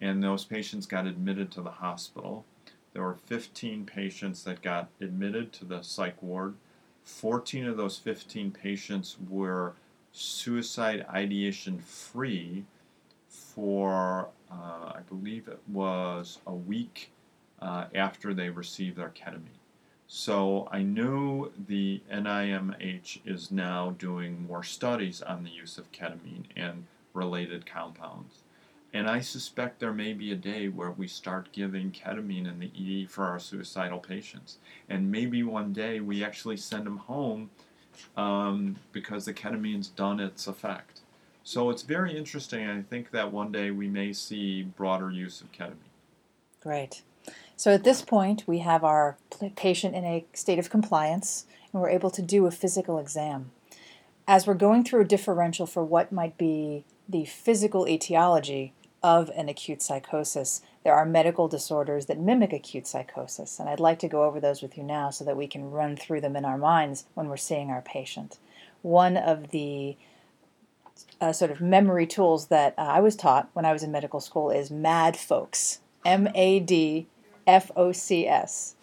And 0.00 0.22
those 0.22 0.44
patients 0.44 0.86
got 0.86 1.06
admitted 1.06 1.50
to 1.52 1.62
the 1.62 1.70
hospital. 1.70 2.44
There 2.92 3.02
were 3.02 3.14
15 3.14 3.86
patients 3.86 4.44
that 4.44 4.62
got 4.62 4.88
admitted 5.00 5.52
to 5.54 5.64
the 5.64 5.82
psych 5.82 6.22
ward. 6.22 6.54
14 7.04 7.66
of 7.66 7.76
those 7.76 7.98
15 7.98 8.50
patients 8.50 9.16
were 9.28 9.74
suicide 10.12 11.06
ideation 11.08 11.78
free 11.78 12.64
for, 13.28 14.28
uh, 14.50 14.92
I 14.94 15.00
believe 15.08 15.48
it 15.48 15.60
was 15.68 16.38
a 16.46 16.54
week 16.54 17.10
uh, 17.60 17.86
after 17.94 18.34
they 18.34 18.50
received 18.50 18.96
their 18.96 19.10
ketamine. 19.10 19.58
So 20.06 20.68
I 20.72 20.82
know 20.82 21.50
the 21.66 22.00
NIMH 22.10 23.20
is 23.26 23.50
now 23.50 23.90
doing 23.98 24.46
more 24.46 24.64
studies 24.64 25.20
on 25.20 25.44
the 25.44 25.50
use 25.50 25.76
of 25.76 25.92
ketamine 25.92 26.44
and 26.56 26.86
related 27.12 27.66
compounds. 27.66 28.42
And 28.94 29.08
I 29.08 29.20
suspect 29.20 29.80
there 29.80 29.92
may 29.92 30.14
be 30.14 30.32
a 30.32 30.36
day 30.36 30.68
where 30.68 30.90
we 30.90 31.06
start 31.06 31.52
giving 31.52 31.90
ketamine 31.90 32.48
in 32.48 32.58
the 32.58 33.02
ED 33.02 33.10
for 33.10 33.24
our 33.24 33.38
suicidal 33.38 33.98
patients. 33.98 34.58
And 34.88 35.10
maybe 35.10 35.42
one 35.42 35.72
day 35.72 36.00
we 36.00 36.24
actually 36.24 36.56
send 36.56 36.86
them 36.86 36.96
home 36.96 37.50
um, 38.16 38.76
because 38.92 39.26
the 39.26 39.34
ketamine's 39.34 39.88
done 39.88 40.20
its 40.20 40.46
effect. 40.46 41.00
So 41.44 41.68
it's 41.70 41.82
very 41.82 42.16
interesting. 42.16 42.66
I 42.66 42.82
think 42.82 43.10
that 43.10 43.32
one 43.32 43.52
day 43.52 43.70
we 43.70 43.88
may 43.88 44.12
see 44.12 44.62
broader 44.62 45.10
use 45.10 45.40
of 45.42 45.52
ketamine. 45.52 45.76
Great. 46.62 47.02
So 47.56 47.72
at 47.72 47.84
this 47.84 48.02
point, 48.02 48.44
we 48.46 48.60
have 48.60 48.84
our 48.84 49.18
patient 49.56 49.94
in 49.94 50.04
a 50.04 50.24
state 50.32 50.58
of 50.58 50.70
compliance 50.70 51.44
and 51.72 51.82
we're 51.82 51.90
able 51.90 52.10
to 52.10 52.22
do 52.22 52.46
a 52.46 52.50
physical 52.50 52.98
exam. 52.98 53.50
As 54.26 54.46
we're 54.46 54.54
going 54.54 54.84
through 54.84 55.02
a 55.02 55.06
differential 55.06 55.66
for 55.66 55.84
what 55.84 56.12
might 56.12 56.38
be 56.38 56.84
the 57.08 57.24
physical 57.24 57.88
etiology 57.88 58.72
of 59.02 59.30
an 59.36 59.48
acute 59.48 59.82
psychosis, 59.82 60.60
there 60.84 60.94
are 60.94 61.06
medical 61.06 61.48
disorders 61.48 62.06
that 62.06 62.18
mimic 62.18 62.52
acute 62.52 62.86
psychosis, 62.86 63.58
and 63.58 63.68
I'd 63.68 63.80
like 63.80 63.98
to 64.00 64.08
go 64.08 64.24
over 64.24 64.40
those 64.40 64.62
with 64.62 64.76
you 64.76 64.82
now 64.82 65.10
so 65.10 65.24
that 65.24 65.36
we 65.36 65.46
can 65.46 65.70
run 65.70 65.96
through 65.96 66.20
them 66.20 66.36
in 66.36 66.44
our 66.44 66.58
minds 66.58 67.04
when 67.14 67.28
we're 67.28 67.36
seeing 67.36 67.70
our 67.70 67.82
patient. 67.82 68.38
One 68.82 69.16
of 69.16 69.50
the 69.50 69.96
uh, 71.20 71.32
sort 71.32 71.50
of 71.50 71.60
memory 71.60 72.06
tools 72.06 72.48
that 72.48 72.74
uh, 72.76 72.82
I 72.82 73.00
was 73.00 73.16
taught 73.16 73.48
when 73.52 73.64
I 73.64 73.72
was 73.72 73.82
in 73.82 73.92
medical 73.92 74.20
school 74.20 74.50
is 74.50 74.70
MAD 74.70 75.14
FOCS. 75.14 75.78
M 76.04 76.28
A 76.34 76.60
D 76.60 77.06
F 77.46 77.70
O 77.76 77.92
C 77.92 78.26
S. 78.26 78.74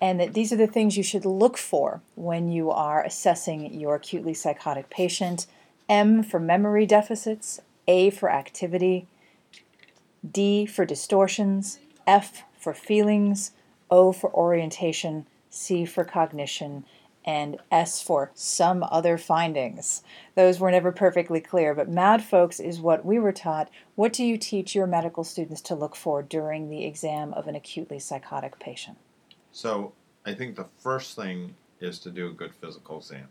And 0.00 0.20
that 0.20 0.34
these 0.34 0.52
are 0.52 0.56
the 0.56 0.66
things 0.66 0.96
you 0.96 1.02
should 1.02 1.24
look 1.24 1.56
for 1.56 2.02
when 2.16 2.50
you 2.50 2.70
are 2.70 3.02
assessing 3.02 3.72
your 3.72 3.94
acutely 3.94 4.34
psychotic 4.34 4.90
patient. 4.90 5.46
M 5.88 6.22
for 6.22 6.40
memory 6.40 6.84
deficits, 6.84 7.60
A 7.86 8.10
for 8.10 8.30
activity, 8.30 9.06
D 10.32 10.66
for 10.66 10.84
distortions, 10.84 11.78
F 12.06 12.42
for 12.58 12.74
feelings, 12.74 13.52
O 13.90 14.12
for 14.12 14.32
orientation, 14.34 15.26
C 15.50 15.84
for 15.84 16.04
cognition, 16.04 16.84
and 17.24 17.58
S 17.72 18.00
for 18.00 18.30
some 18.34 18.84
other 18.84 19.18
findings. 19.18 20.02
Those 20.36 20.60
were 20.60 20.70
never 20.70 20.92
perfectly 20.92 21.40
clear, 21.40 21.74
but 21.74 21.88
MAD 21.88 22.20
FOCS 22.20 22.64
is 22.64 22.80
what 22.80 23.04
we 23.04 23.18
were 23.18 23.32
taught. 23.32 23.68
What 23.96 24.12
do 24.12 24.24
you 24.24 24.38
teach 24.38 24.74
your 24.74 24.86
medical 24.86 25.24
students 25.24 25.60
to 25.62 25.74
look 25.74 25.96
for 25.96 26.22
during 26.22 26.70
the 26.70 26.84
exam 26.84 27.34
of 27.34 27.48
an 27.48 27.56
acutely 27.56 27.98
psychotic 27.98 28.60
patient? 28.60 28.98
So, 29.50 29.92
I 30.24 30.34
think 30.34 30.54
the 30.54 30.68
first 30.78 31.16
thing 31.16 31.54
is 31.80 31.98
to 32.00 32.10
do 32.10 32.28
a 32.28 32.32
good 32.32 32.54
physical 32.54 32.98
exam. 32.98 33.28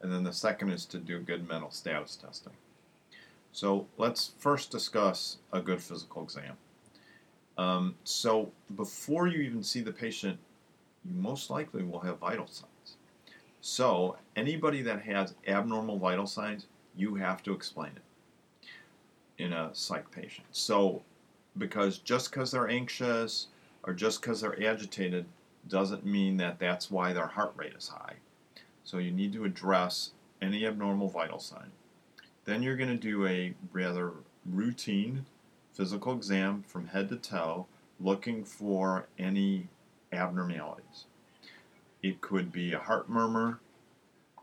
And 0.00 0.12
then 0.12 0.24
the 0.24 0.32
second 0.32 0.70
is 0.70 0.84
to 0.86 0.98
do 0.98 1.18
good 1.18 1.48
mental 1.48 1.70
status 1.70 2.16
testing. 2.16 2.52
So, 3.54 3.86
let's 3.98 4.32
first 4.36 4.72
discuss 4.72 5.38
a 5.52 5.60
good 5.60 5.80
physical 5.80 6.24
exam. 6.24 6.56
Um, 7.56 7.94
so, 8.02 8.50
before 8.74 9.28
you 9.28 9.42
even 9.42 9.62
see 9.62 9.80
the 9.80 9.92
patient, 9.92 10.40
you 11.04 11.14
most 11.14 11.50
likely 11.50 11.84
will 11.84 12.00
have 12.00 12.18
vital 12.18 12.48
signs. 12.48 12.96
So, 13.60 14.16
anybody 14.34 14.82
that 14.82 15.02
has 15.02 15.34
abnormal 15.46 16.00
vital 16.00 16.26
signs, 16.26 16.66
you 16.96 17.14
have 17.14 17.44
to 17.44 17.52
explain 17.52 17.92
it 17.94 18.68
in 19.38 19.52
a 19.52 19.70
psych 19.72 20.10
patient. 20.10 20.48
So, 20.50 21.02
because 21.56 21.98
just 21.98 22.32
because 22.32 22.50
they're 22.50 22.68
anxious 22.68 23.46
or 23.84 23.92
just 23.92 24.20
because 24.20 24.40
they're 24.40 24.60
agitated 24.66 25.26
doesn't 25.68 26.04
mean 26.04 26.38
that 26.38 26.58
that's 26.58 26.90
why 26.90 27.12
their 27.12 27.28
heart 27.28 27.52
rate 27.54 27.74
is 27.78 27.86
high. 27.86 28.14
So, 28.82 28.98
you 28.98 29.12
need 29.12 29.32
to 29.34 29.44
address 29.44 30.10
any 30.42 30.66
abnormal 30.66 31.08
vital 31.08 31.38
sign. 31.38 31.70
Then 32.44 32.62
you're 32.62 32.76
going 32.76 32.90
to 32.90 32.96
do 32.96 33.26
a 33.26 33.54
rather 33.72 34.12
routine 34.44 35.26
physical 35.72 36.12
exam 36.12 36.62
from 36.66 36.88
head 36.88 37.08
to 37.08 37.16
toe 37.16 37.66
looking 38.00 38.44
for 38.44 39.06
any 39.18 39.68
abnormalities. 40.12 41.06
It 42.02 42.20
could 42.20 42.52
be 42.52 42.72
a 42.72 42.78
heart 42.78 43.08
murmur, 43.08 43.60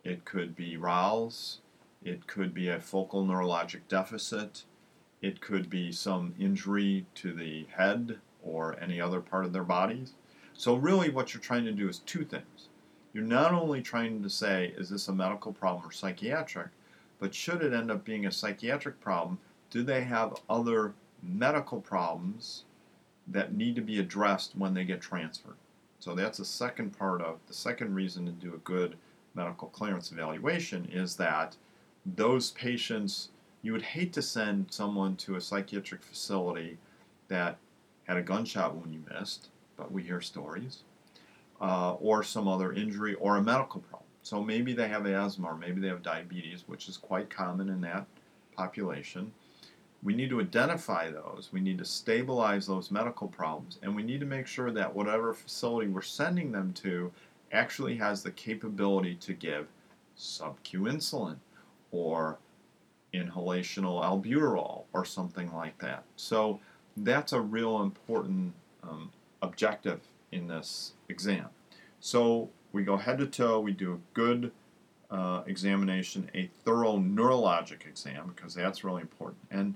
it 0.04 0.26
could 0.26 0.56
be 0.56 0.78
rales, 0.78 1.60
it 2.04 2.26
could 2.28 2.54
be 2.54 2.68
a 2.70 2.80
focal 2.80 3.26
neurologic 3.26 3.82
deficit, 3.88 4.64
it 5.22 5.42
could 5.42 5.70
be 5.70 5.92
some 5.92 6.34
injury 6.40 7.06
to 7.16 7.34
the 7.34 7.68
head 7.78 8.20
or 8.42 8.80
any 8.82 9.00
other 9.00 9.22
part 9.22 9.46
of 9.46 9.54
their 9.54 9.64
bodies. 9.64 10.14
So, 10.54 10.76
really, 10.76 11.10
what 11.10 11.34
you're 11.34 11.42
trying 11.42 11.66
to 11.66 11.72
do 11.72 11.88
is 11.88 12.00
two 12.00 12.26
things. 12.26 12.70
You're 13.14 13.24
not 13.24 13.54
only 13.54 13.82
trying 13.82 14.24
to 14.24 14.30
say, 14.30 14.74
is 14.78 14.90
this 14.90 15.08
a 15.08 15.14
medical 15.14 15.54
problem 15.54 15.86
or 15.88 15.92
psychiatric, 15.92 16.70
but 17.22 17.36
should 17.36 17.62
it 17.62 17.72
end 17.72 17.92
up 17.92 18.04
being 18.04 18.26
a 18.26 18.32
psychiatric 18.32 19.00
problem, 19.00 19.38
do 19.70 19.84
they 19.84 20.04
have 20.04 20.42
other 20.50 20.94
medical 21.22 21.80
problems 21.80 22.66
that 23.28 23.54
need 23.54 23.76
to 23.76 23.82
be 23.82 24.00
addressed 24.00 24.58
when 24.58 24.74
they 24.74 24.84
get 24.84 25.00
transferred? 25.00 25.56
So 26.00 26.16
that's 26.16 26.40
the 26.40 26.46
second 26.46 26.98
part 26.98 27.22
of 27.22 27.38
the 27.48 27.54
second 27.54 27.94
reason 27.94 28.26
to 28.26 28.32
do 28.32 28.56
a 28.56 28.58
good 28.58 28.98
medical 29.36 29.68
clearance 29.68 30.12
evaluation 30.12 30.90
is 30.92 31.16
that 31.18 31.56
those 32.06 32.52
patients, 32.52 33.30
you 33.62 33.72
would 33.72 33.84
hate 33.84 34.12
to 34.14 34.22
send 34.24 34.74
someone 34.74 35.16
to 35.18 35.36
a 35.36 35.42
psychiatric 35.42 36.02
facility 36.02 36.80
that 37.28 37.58
had 38.06 38.18
a 38.18 38.24
gunshot 38.24 38.76
wound 38.76 38.96
you 38.96 39.04
missed, 39.14 39.50
but 39.78 39.92
we 39.92 40.02
hear 40.02 40.22
stories, 40.22 40.80
uh, 41.62 41.94
or 41.94 42.24
some 42.24 42.48
other 42.48 42.74
injury 42.74 43.14
or 43.14 43.38
a 43.38 43.44
medical 43.44 43.82
problem. 43.82 44.11
So 44.24 44.42
maybe 44.44 44.74
they 44.74 44.88
have 44.88 45.06
asthma 45.06 45.48
or 45.48 45.58
maybe 45.58 45.82
they 45.82 45.88
have 45.88 46.04
diabetes, 46.04 46.64
which 46.68 46.88
is 46.88 46.98
quite 46.98 47.30
common 47.30 47.70
in 47.70 47.82
that 47.82 48.06
population. 48.56 49.32
We 50.04 50.16
need 50.16 50.30
to 50.30 50.42
identify 50.42 51.12
those. 51.12 51.50
We 51.52 51.62
need 51.62 51.78
to 51.78 51.86
stabilize 51.86 52.68
those 52.68 52.92
medical 52.92 53.28
problems. 53.28 53.80
And 53.84 53.96
we 53.96 54.04
need 54.04 54.20
to 54.20 54.26
make 54.26 54.48
sure 54.48 54.72
that 54.72 54.96
whatever 54.96 55.34
facility 55.34 55.88
we're 55.88 56.02
sending 56.02 56.52
them 56.52 56.74
to 56.74 57.12
actually 57.52 57.98
has 57.98 58.24
the 58.24 58.32
capability 58.32 59.16
to 59.16 59.34
give 59.34 59.68
sub-Q 60.16 60.82
insulin 60.82 61.38
or 61.92 62.38
inhalational 63.14 64.04
albuterol 64.04 64.84
or 64.94 65.04
something 65.06 65.54
like 65.54 65.78
that. 65.80 66.04
So 66.16 66.60
that's 66.98 67.34
a 67.34 67.42
real 67.42 67.82
important 67.82 68.54
um, 68.84 69.12
objective 69.42 70.02
in 70.32 70.48
this 70.48 70.94
exam. 71.10 71.48
So 72.00 72.50
we 72.72 72.84
go 72.84 72.98
head 72.98 73.18
to 73.20 73.28
toe, 73.28 73.60
we 73.60 73.72
do 73.72 73.94
a 73.94 74.00
good 74.14 74.52
uh, 75.10 75.44
examination, 75.46 76.30
a 76.34 76.50
thorough 76.64 76.98
neurologic 76.98 77.86
exam, 77.86 78.32
because 78.34 78.54
that's 78.54 78.84
really 78.84 79.02
important. 79.02 79.40
And 79.52 79.76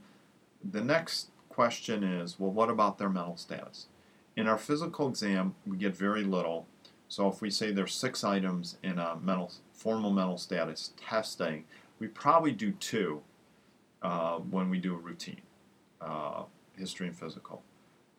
the 0.63 0.81
next 0.81 1.29
question 1.49 2.03
is 2.03 2.39
well, 2.39 2.51
what 2.51 2.69
about 2.69 2.97
their 2.97 3.09
mental 3.09 3.37
status? 3.37 3.87
In 4.35 4.47
our 4.47 4.57
physical 4.57 5.07
exam, 5.07 5.55
we 5.65 5.77
get 5.77 5.95
very 5.95 6.23
little. 6.23 6.67
So 7.07 7.27
if 7.27 7.41
we 7.41 7.49
say 7.49 7.71
there's 7.71 7.93
six 7.93 8.23
items 8.23 8.77
in 8.83 8.97
a 8.97 9.17
mental, 9.21 9.51
formal 9.73 10.11
mental 10.11 10.37
status 10.37 10.93
testing, 10.97 11.65
we 11.99 12.07
probably 12.07 12.51
do 12.51 12.71
two 12.71 13.21
uh, 14.01 14.37
when 14.37 14.69
we 14.69 14.79
do 14.79 14.93
a 14.93 14.97
routine, 14.97 15.41
uh, 16.01 16.43
history 16.77 17.07
and 17.07 17.17
physical. 17.17 17.63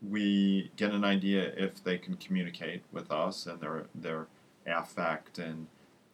We 0.09 0.71
get 0.77 0.93
an 0.93 1.05
idea 1.05 1.53
if 1.57 1.83
they 1.83 1.99
can 1.99 2.17
communicate 2.17 2.83
with 2.93 3.11
us 3.11 3.47
and 3.47 3.61
their, 3.61 3.85
their 3.95 4.27
affect, 4.67 5.39
and 5.39 5.67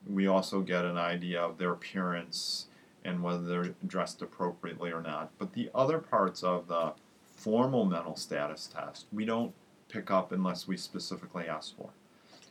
we 0.07 0.27
also 0.27 0.61
get 0.61 0.85
an 0.85 0.99
idea 0.99 1.41
of 1.41 1.59
their 1.59 1.73
appearance 1.73 2.67
and 3.05 3.23
whether 3.23 3.43
they're 3.43 3.75
dressed 3.87 4.23
appropriately 4.23 4.93
or 4.93 5.03
not. 5.03 5.31
But 5.38 5.53
the 5.53 5.71
other 5.75 5.99
parts 5.99 6.43
of 6.43 6.69
the 6.69 6.93
formal 7.35 7.85
mental 7.85 8.17
status 8.17 8.69
test, 8.73 9.07
we 9.12 9.25
don't 9.25 9.53
pick 9.88 10.11
up 10.11 10.33
unless 10.33 10.69
we 10.69 10.77
specifically 10.77 11.49
ask 11.49 11.77
for. 11.77 11.91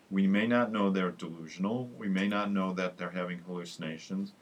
We 0.10 0.28
may 0.28 0.46
not 0.46 0.72
know 0.72 0.90
they're 0.90 1.12
delusional. 1.12 1.90
We 1.98 2.10
may 2.10 2.28
not 2.28 2.52
know 2.52 2.74
that 2.74 2.98
they're 2.98 3.12
having 3.12 3.40
hallucinations. 3.40 4.34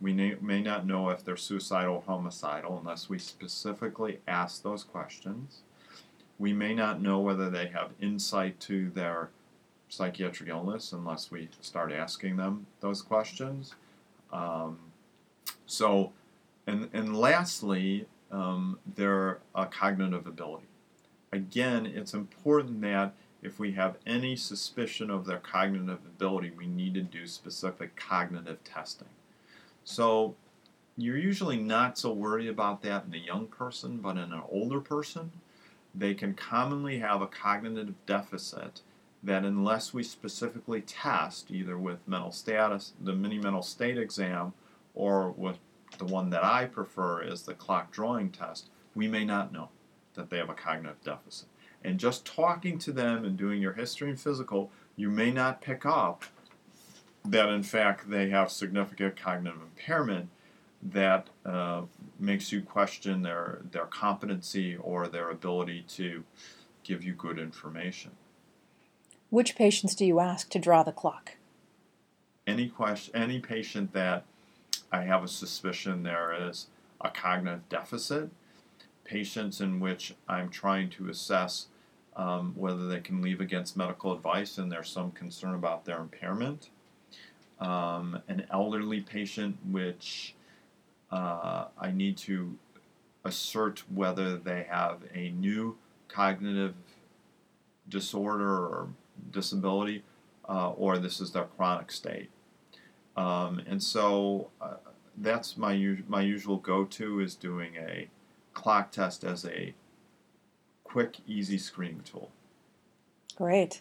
We 0.00 0.12
may, 0.12 0.36
may 0.40 0.62
not 0.62 0.86
know 0.86 1.08
if 1.08 1.24
they're 1.24 1.36
suicidal 1.36 1.96
or 1.96 2.02
homicidal 2.06 2.78
unless 2.78 3.08
we 3.08 3.18
specifically 3.18 4.20
ask 4.28 4.62
those 4.62 4.84
questions. 4.84 5.62
We 6.38 6.52
may 6.52 6.74
not 6.74 7.02
know 7.02 7.18
whether 7.18 7.50
they 7.50 7.66
have 7.68 7.92
insight 8.00 8.60
to 8.60 8.90
their 8.90 9.30
psychiatric 9.96 10.48
illness 10.48 10.92
unless 10.92 11.30
we 11.30 11.48
start 11.60 11.92
asking 11.92 12.36
them 12.36 12.66
those 12.80 13.02
questions. 13.02 13.74
Um, 14.32 14.78
so, 15.66 16.12
and, 16.66 16.88
and 16.92 17.16
lastly, 17.16 18.06
um, 18.30 18.78
their 18.94 19.38
uh, 19.54 19.64
cognitive 19.66 20.26
ability. 20.26 20.66
Again, 21.32 21.86
it's 21.86 22.14
important 22.14 22.80
that 22.82 23.14
if 23.42 23.58
we 23.58 23.72
have 23.72 23.96
any 24.06 24.36
suspicion 24.36 25.10
of 25.10 25.26
their 25.26 25.38
cognitive 25.38 26.04
ability, 26.06 26.52
we 26.56 26.66
need 26.66 26.94
to 26.94 27.02
do 27.02 27.26
specific 27.26 27.96
cognitive 27.96 28.62
testing. 28.64 29.08
So, 29.84 30.34
you're 30.98 31.18
usually 31.18 31.58
not 31.58 31.98
so 31.98 32.10
worried 32.12 32.48
about 32.48 32.82
that 32.82 33.04
in 33.06 33.14
a 33.14 33.18
young 33.18 33.46
person, 33.46 33.98
but 33.98 34.16
in 34.16 34.32
an 34.32 34.42
older 34.50 34.80
person, 34.80 35.30
they 35.94 36.14
can 36.14 36.34
commonly 36.34 36.98
have 36.98 37.20
a 37.20 37.26
cognitive 37.26 37.94
deficit 38.06 38.80
that 39.26 39.44
unless 39.44 39.92
we 39.92 40.04
specifically 40.04 40.80
test, 40.80 41.50
either 41.50 41.76
with 41.76 42.06
mental 42.06 42.30
status, 42.30 42.92
the 43.02 43.12
mini 43.12 43.38
mental 43.38 43.62
state 43.62 43.98
exam, 43.98 44.52
or 44.94 45.32
with 45.32 45.58
the 45.98 46.04
one 46.04 46.30
that 46.30 46.44
I 46.44 46.66
prefer 46.66 47.22
is 47.22 47.42
the 47.42 47.54
clock 47.54 47.90
drawing 47.90 48.30
test, 48.30 48.70
we 48.94 49.08
may 49.08 49.24
not 49.24 49.52
know 49.52 49.68
that 50.14 50.30
they 50.30 50.38
have 50.38 50.48
a 50.48 50.54
cognitive 50.54 51.02
deficit. 51.02 51.48
And 51.82 51.98
just 51.98 52.24
talking 52.24 52.78
to 52.78 52.92
them 52.92 53.24
and 53.24 53.36
doing 53.36 53.60
your 53.60 53.72
history 53.72 54.08
and 54.08 54.18
physical, 54.18 54.70
you 54.94 55.10
may 55.10 55.32
not 55.32 55.60
pick 55.60 55.84
up 55.84 56.24
that 57.24 57.48
in 57.48 57.64
fact 57.64 58.08
they 58.08 58.30
have 58.30 58.52
significant 58.52 59.16
cognitive 59.16 59.60
impairment 59.60 60.28
that 60.80 61.28
uh, 61.44 61.82
makes 62.20 62.52
you 62.52 62.62
question 62.62 63.22
their, 63.22 63.58
their 63.72 63.86
competency 63.86 64.76
or 64.76 65.08
their 65.08 65.30
ability 65.30 65.84
to 65.88 66.22
give 66.84 67.02
you 67.02 67.12
good 67.12 67.40
information. 67.40 68.12
Which 69.30 69.56
patients 69.56 69.94
do 69.94 70.04
you 70.06 70.20
ask 70.20 70.50
to 70.50 70.58
draw 70.58 70.82
the 70.82 70.92
clock? 70.92 71.36
Any 72.46 72.68
question, 72.68 73.14
any 73.16 73.40
patient 73.40 73.92
that 73.92 74.24
I 74.92 75.02
have 75.02 75.24
a 75.24 75.28
suspicion 75.28 76.04
there 76.04 76.48
is 76.48 76.68
a 77.00 77.10
cognitive 77.10 77.68
deficit, 77.68 78.30
patients 79.04 79.60
in 79.60 79.80
which 79.80 80.14
I'm 80.28 80.48
trying 80.48 80.90
to 80.90 81.08
assess 81.08 81.66
um, 82.14 82.54
whether 82.56 82.86
they 82.86 83.00
can 83.00 83.20
leave 83.20 83.40
against 83.40 83.76
medical 83.76 84.12
advice 84.12 84.58
and 84.58 84.70
there's 84.70 84.88
some 84.88 85.10
concern 85.10 85.54
about 85.54 85.84
their 85.84 85.98
impairment, 85.98 86.70
um, 87.60 88.22
an 88.28 88.46
elderly 88.52 89.00
patient 89.00 89.58
which 89.68 90.34
uh, 91.10 91.66
I 91.78 91.90
need 91.90 92.16
to 92.18 92.56
assert 93.24 93.82
whether 93.92 94.36
they 94.36 94.66
have 94.70 95.00
a 95.12 95.30
new 95.30 95.76
cognitive 96.08 96.74
disorder 97.88 98.48
or 98.48 98.88
disability 99.30 100.02
uh, 100.48 100.70
or 100.70 100.98
this 100.98 101.20
is 101.20 101.32
their 101.32 101.44
chronic 101.44 101.90
state. 101.90 102.30
Um, 103.16 103.62
and 103.66 103.82
so 103.82 104.50
uh, 104.60 104.74
that's 105.16 105.56
my 105.56 105.74
my 106.06 106.20
usual 106.20 106.58
go-to 106.58 107.20
is 107.20 107.34
doing 107.34 107.76
a 107.76 108.08
clock 108.52 108.90
test 108.90 109.24
as 109.24 109.44
a 109.44 109.74
quick, 110.84 111.16
easy 111.26 111.58
screening 111.58 112.02
tool. 112.02 112.30
Great. 113.36 113.80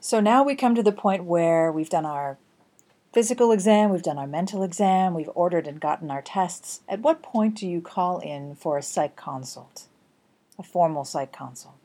So 0.00 0.20
now 0.20 0.42
we 0.42 0.54
come 0.54 0.74
to 0.74 0.82
the 0.82 0.92
point 0.92 1.24
where 1.24 1.70
we've 1.72 1.90
done 1.90 2.06
our 2.06 2.38
physical 3.12 3.52
exam, 3.52 3.90
we've 3.90 4.02
done 4.02 4.18
our 4.18 4.26
mental 4.26 4.62
exam, 4.62 5.14
we've 5.14 5.30
ordered 5.34 5.66
and 5.66 5.80
gotten 5.80 6.10
our 6.10 6.22
tests. 6.22 6.80
At 6.88 7.00
what 7.00 7.22
point 7.22 7.56
do 7.56 7.66
you 7.66 7.80
call 7.80 8.18
in 8.18 8.54
for 8.54 8.78
a 8.78 8.82
psych 8.82 9.16
consult, 9.16 9.84
a 10.58 10.62
formal 10.62 11.04
psych 11.04 11.32
consult? 11.32 11.79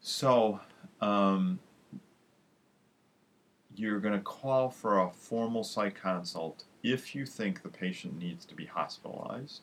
So, 0.00 0.60
um, 1.00 1.60
you're 3.76 4.00
going 4.00 4.14
to 4.14 4.20
call 4.20 4.70
for 4.70 4.98
a 4.98 5.10
formal 5.10 5.62
psych 5.62 6.00
consult 6.00 6.64
if 6.82 7.14
you 7.14 7.26
think 7.26 7.62
the 7.62 7.68
patient 7.68 8.18
needs 8.18 8.44
to 8.46 8.54
be 8.54 8.64
hospitalized, 8.64 9.62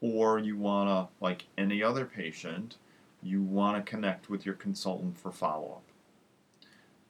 or 0.00 0.38
you 0.38 0.56
want 0.56 0.88
to, 0.88 1.24
like 1.24 1.46
any 1.56 1.82
other 1.82 2.04
patient, 2.04 2.76
you 3.22 3.42
want 3.42 3.76
to 3.76 3.90
connect 3.90 4.28
with 4.28 4.44
your 4.44 4.54
consultant 4.54 5.16
for 5.16 5.30
follow 5.30 5.72
up. 5.72 5.82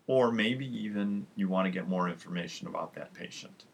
Or 0.07 0.31
maybe 0.31 0.67
even 0.67 1.27
you 1.37 1.49
want 1.49 1.67
to 1.67 1.71
get 1.71 1.89
more 1.89 2.09
information 2.09 2.69
about 2.69 2.95
that 2.95 3.15
patient. 3.15 3.65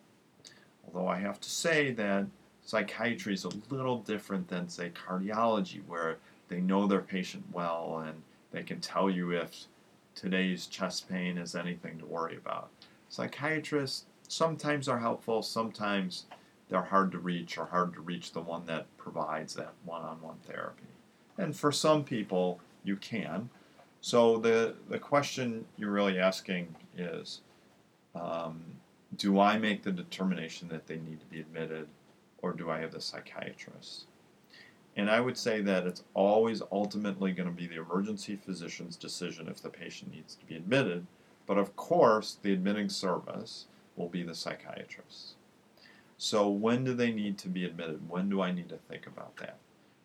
Although 0.86 1.08
I 1.08 1.18
have 1.18 1.40
to 1.40 1.50
say 1.50 1.90
that 1.92 2.26
psychiatry 2.62 3.34
is 3.34 3.44
a 3.44 3.50
little 3.70 3.98
different 3.98 4.48
than, 4.48 4.68
say, 4.68 4.90
cardiology, 4.90 5.80
where 5.86 6.16
they 6.48 6.60
know 6.60 6.86
their 6.86 7.00
patient 7.00 7.44
well 7.52 8.04
and 8.06 8.22
they 8.50 8.62
can 8.62 8.80
tell 8.80 9.10
you 9.10 9.30
if 9.30 9.66
today's 10.14 10.66
chest 10.66 11.08
pain 11.08 11.38
is 11.38 11.54
anything 11.54 11.98
to 11.98 12.06
worry 12.06 12.36
about. 12.36 12.70
Psychiatrists 13.08 14.04
sometimes 14.26 14.88
are 14.88 14.98
helpful, 14.98 15.42
sometimes 15.42 16.24
they're 16.68 16.82
hard 16.82 17.12
to 17.12 17.18
reach 17.18 17.56
or 17.56 17.66
hard 17.66 17.94
to 17.94 18.00
reach 18.00 18.32
the 18.32 18.40
one 18.40 18.66
that 18.66 18.86
provides 18.98 19.54
that 19.54 19.72
one 19.84 20.02
on 20.02 20.20
one 20.20 20.38
therapy. 20.46 20.82
And 21.38 21.56
for 21.56 21.72
some 21.72 22.04
people, 22.04 22.60
you 22.84 22.96
can. 22.96 23.48
So 24.00 24.38
the, 24.38 24.74
the 24.88 24.98
question 24.98 25.64
you're 25.76 25.90
really 25.90 26.18
asking 26.18 26.74
is 26.96 27.40
um, 28.14 28.60
do 29.16 29.40
I 29.40 29.58
make 29.58 29.82
the 29.82 29.92
determination 29.92 30.68
that 30.68 30.86
they 30.86 30.96
need 30.96 31.20
to 31.20 31.26
be 31.26 31.40
admitted 31.40 31.88
or 32.42 32.52
do 32.52 32.70
I 32.70 32.80
have 32.80 32.92
the 32.92 33.00
psychiatrist? 33.00 34.06
And 34.98 35.08
I 35.08 35.20
would 35.20 35.38
say 35.38 35.60
that 35.60 35.86
it's 35.86 36.02
always 36.12 36.60
ultimately 36.72 37.30
going 37.30 37.48
to 37.48 37.54
be 37.54 37.68
the 37.68 37.80
emergency 37.80 38.34
physician's 38.34 38.96
decision 38.96 39.46
if 39.48 39.62
the 39.62 39.70
patient 39.70 40.12
needs 40.12 40.34
to 40.34 40.44
be 40.44 40.56
admitted. 40.56 41.06
But 41.46 41.56
of 41.56 41.76
course, 41.76 42.36
the 42.42 42.52
admitting 42.52 42.88
service 42.88 43.66
will 43.96 44.08
be 44.08 44.24
the 44.24 44.34
psychiatrist. 44.34 45.34
So, 46.18 46.48
when 46.48 46.82
do 46.82 46.94
they 46.94 47.12
need 47.12 47.38
to 47.38 47.48
be 47.48 47.64
admitted? 47.64 48.10
When 48.10 48.28
do 48.28 48.42
I 48.42 48.50
need 48.50 48.68
to 48.70 48.76
think 48.76 49.06
about 49.06 49.36
that? 49.36 49.58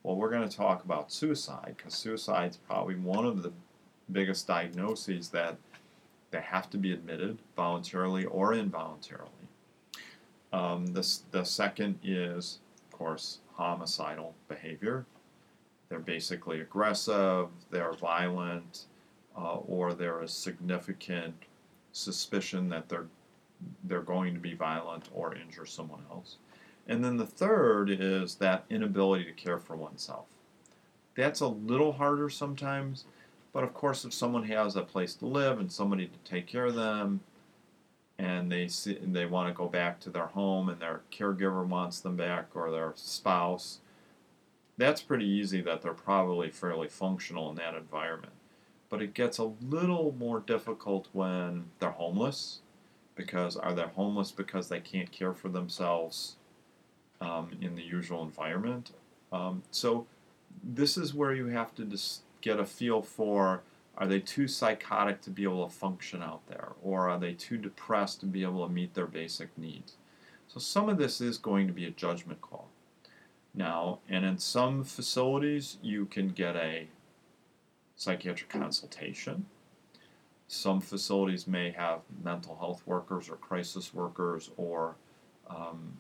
Well, 0.04 0.16
we're 0.16 0.30
going 0.30 0.48
to 0.48 0.58
talk 0.58 0.86
about 0.86 1.12
suicide 1.12 1.74
because 1.76 1.96
suicide 1.96 2.52
is 2.52 2.58
probably 2.58 2.96
one 2.96 3.26
of 3.26 3.42
the 3.42 3.52
biggest 4.12 4.46
diagnoses 4.46 5.30
that 5.30 5.58
they 6.30 6.42
have 6.42 6.70
to 6.70 6.78
be 6.78 6.94
admitted 6.94 7.40
voluntarily 7.56 8.26
or 8.26 8.54
involuntarily. 8.54 9.30
Um, 10.52 10.88
this, 10.88 11.24
the 11.32 11.46
second 11.46 11.98
is, 12.04 12.60
of 12.92 12.98
course, 12.98 13.40
homicidal 13.56 14.34
behavior. 14.48 15.06
They're 15.90 16.00
basically 16.00 16.62
aggressive, 16.62 17.50
they're 17.70 17.94
violent, 17.94 18.86
uh, 19.38 19.58
or 19.58 19.94
there 19.94 20.24
is 20.24 20.32
significant 20.32 21.36
suspicion 21.92 22.70
that 22.70 22.90
they're 22.90 23.08
they're 23.86 24.02
going 24.02 24.34
to 24.34 24.40
be 24.40 24.54
violent 24.54 25.08
or 25.14 25.36
injure 25.36 25.66
someone 25.66 26.04
else. 26.12 26.36
And 26.88 27.04
then 27.04 27.16
the 27.16 27.26
third 27.26 27.90
is 27.90 28.36
that 28.36 28.66
inability 28.70 29.24
to 29.26 29.32
care 29.32 29.58
for 29.58 29.78
oneself. 29.78 30.26
That's 31.16 31.40
a 31.40 31.48
little 31.48 31.94
harder 31.94 32.30
sometimes, 32.30 33.06
but 33.54 33.64
of 33.64 33.74
course, 33.74 34.04
if 34.04 34.14
someone 34.14 34.44
has 34.44 34.76
a 34.76 34.82
place 34.82 35.14
to 35.16 35.28
live 35.28 35.60
and 35.60 35.72
somebody 35.72 36.08
to 36.08 36.30
take 36.30 36.48
care 36.48 36.66
of 36.66 36.76
them, 36.76 37.22
and 38.18 38.52
they 38.52 38.68
see, 38.68 38.98
and 38.98 39.16
they 39.16 39.26
want 39.26 39.48
to 39.48 39.54
go 39.54 39.68
back 39.68 40.00
to 40.02 40.10
their 40.10 40.28
home 40.28 40.70
and 40.70 40.80
their 40.80 41.02
caregiver 41.12 41.66
wants 41.66 42.00
them 42.00 42.16
back 42.16 42.50
or 42.56 42.72
their 42.72 42.94
spouse 42.96 43.80
that's 44.78 45.02
pretty 45.02 45.26
easy 45.26 45.62
that 45.62 45.82
they're 45.82 45.94
probably 45.94 46.50
fairly 46.50 46.88
functional 46.88 47.50
in 47.50 47.56
that 47.56 47.76
environment. 47.76 48.34
But 48.90 49.02
it 49.02 49.14
gets 49.14 49.38
a 49.38 49.52
little 49.62 50.16
more 50.18 50.40
difficult 50.40 51.08
when 51.14 51.66
they're 51.80 51.92
homeless 51.92 52.60
because 53.16 53.56
are 53.56 53.74
they 53.74 53.84
homeless 53.84 54.32
because 54.32 54.70
they 54.70 54.80
can't 54.80 55.12
care 55.12 55.34
for 55.34 55.50
themselves 55.50 56.38
um, 57.22 57.52
in 57.62 57.76
the 57.76 57.84
usual 57.84 58.24
environment? 58.24 58.92
Um, 59.32 59.64
so 59.72 60.06
this 60.64 60.98
is 60.98 61.14
where 61.14 61.34
you 61.34 61.48
have 61.48 61.74
to 61.76 61.88
get 62.42 62.60
a 62.60 62.66
feel 62.66 63.02
for 63.02 63.62
are 63.98 64.08
they 64.08 64.20
too 64.20 64.48
psychotic 64.48 65.22
to 65.22 65.30
be 65.30 65.44
able 65.44 65.68
to 65.68 65.74
function 65.74 66.24
out 66.24 66.48
there? 66.48 66.74
Or 66.82 67.10
are 67.10 67.20
they 67.20 67.34
too 67.34 67.58
depressed 67.58 68.20
to 68.22 68.26
be 68.26 68.44
able 68.44 68.66
to 68.66 68.74
meet 68.74 68.94
their 68.94 69.06
basic 69.06 69.56
needs? 69.58 69.98
So 70.48 70.60
some 70.60 70.90
of 70.90 70.98
this 70.98 71.22
is 71.22 71.38
going 71.38 71.68
to 71.68 71.74
be 71.74 71.86
a 71.86 71.92
judgment 71.92 72.42
call. 72.42 72.70
Now, 73.54 74.00
and 74.10 74.26
in 74.26 74.40
some 74.40 74.84
facilities, 74.84 75.78
you 75.82 76.06
can 76.06 76.30
get 76.30 76.56
a 76.56 76.88
psychiatric 77.96 78.50
consultation. 78.50 79.46
Some 80.48 80.82
facilities 80.82 81.48
may 81.48 81.72
have 81.72 82.02
mental 82.24 82.58
health 82.58 82.82
workers 82.86 83.30
or 83.30 83.36
crisis 83.36 83.94
workers 83.94 84.50
or 84.58 84.96
um, 85.48 85.98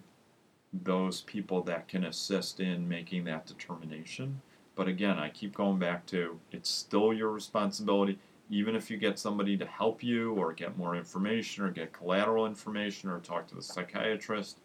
those 0.73 1.21
people 1.21 1.62
that 1.63 1.88
can 1.88 2.06
assist 2.06 2.60
in 2.60 2.89
making 2.89 3.25
that 3.25 3.45
determination. 3.45 4.41
But 4.75 4.88
again, 4.88 5.19
I 5.19 5.29
keep 5.29 5.55
going 5.55 5.77
back 5.77 6.05
to 6.07 6.39
it's 6.51 6.69
still 6.69 7.13
your 7.13 7.29
responsibility, 7.29 8.17
even 8.49 8.75
if 8.75 8.89
you 8.89 8.97
get 8.97 9.19
somebody 9.19 9.57
to 9.57 9.65
help 9.65 10.03
you 10.03 10.33
or 10.33 10.53
get 10.53 10.77
more 10.77 10.95
information 10.95 11.63
or 11.63 11.71
get 11.71 11.93
collateral 11.93 12.45
information 12.45 13.09
or 13.09 13.19
talk 13.19 13.47
to 13.47 13.55
the 13.55 13.62
psychiatrist, 13.62 14.57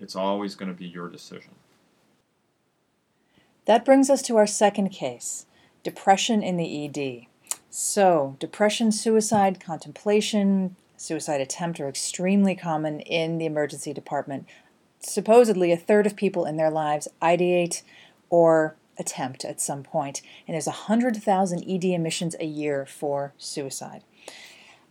it's 0.00 0.16
always 0.16 0.54
going 0.54 0.70
to 0.70 0.76
be 0.76 0.86
your 0.86 1.08
decision. 1.08 1.54
That 3.64 3.84
brings 3.84 4.08
us 4.08 4.22
to 4.22 4.36
our 4.36 4.46
second 4.46 4.90
case 4.90 5.46
depression 5.82 6.42
in 6.42 6.56
the 6.56 6.84
ED. 6.84 7.26
So, 7.70 8.36
depression, 8.40 8.92
suicide, 8.92 9.60
contemplation, 9.60 10.76
suicide 10.96 11.40
attempt 11.40 11.80
are 11.80 11.88
extremely 11.88 12.54
common 12.54 13.00
in 13.00 13.38
the 13.38 13.46
emergency 13.46 13.92
department. 13.92 14.46
Supposedly, 15.00 15.70
a 15.70 15.76
third 15.76 16.06
of 16.06 16.16
people 16.16 16.44
in 16.44 16.56
their 16.56 16.70
lives 16.70 17.08
ideate 17.22 17.82
or 18.30 18.74
attempt 18.98 19.44
at 19.44 19.60
some 19.60 19.82
point, 19.82 20.22
and 20.46 20.54
there's 20.54 20.66
100,000 20.66 21.64
ED 21.68 21.84
admissions 21.84 22.34
a 22.40 22.44
year 22.44 22.86
for 22.86 23.32
suicide. 23.38 24.02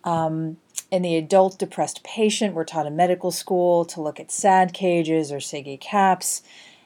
Um, 0.04 0.58
in 0.90 1.02
the 1.02 1.18
adult 1.18 1.60
depressed 1.60 2.04
patient, 2.04 2.54
we're 2.54 2.64
taught 2.64 2.86
in 2.86 2.96
medical 2.96 3.32
school 3.32 3.84
to 3.86 4.02
look 4.02 4.20
at 4.20 4.32
SAD 4.32 4.74
cages 4.74 5.32
or 5.32 5.38
SIGI 5.38 5.80
caps, 5.80 6.44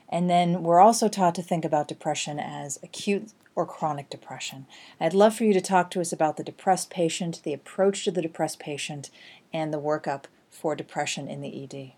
and 0.10 0.30
then 0.30 0.64
we're 0.64 0.82
also 0.82 1.08
taught 1.08 1.36
to 1.36 1.44
think 1.44 1.64
about 1.64 1.88
depression 1.88 2.40
as 2.40 2.80
acute 2.84 3.32
or 3.56 3.66
chronic 3.66 4.10
depression. 4.10 4.66
I'd 5.00 5.14
love 5.14 5.36
for 5.36 5.44
you 5.44 5.54
to 5.54 5.62
talk 5.62 5.92
to 5.92 6.02
us 6.02 6.12
about 6.12 6.38
the 6.38 6.44
depressed 6.44 6.90
patient, 6.90 7.42
the 7.44 7.54
approach 7.54 8.04
to 8.06 8.12
the 8.12 8.22
depressed 8.22 8.60
patient, 8.60 9.10
and 9.54 9.74
the 9.74 9.80
workup 9.80 10.24
for 10.50 10.76
depression 10.76 11.28
in 11.28 11.42
the 11.42 11.64
ED. 11.64 11.92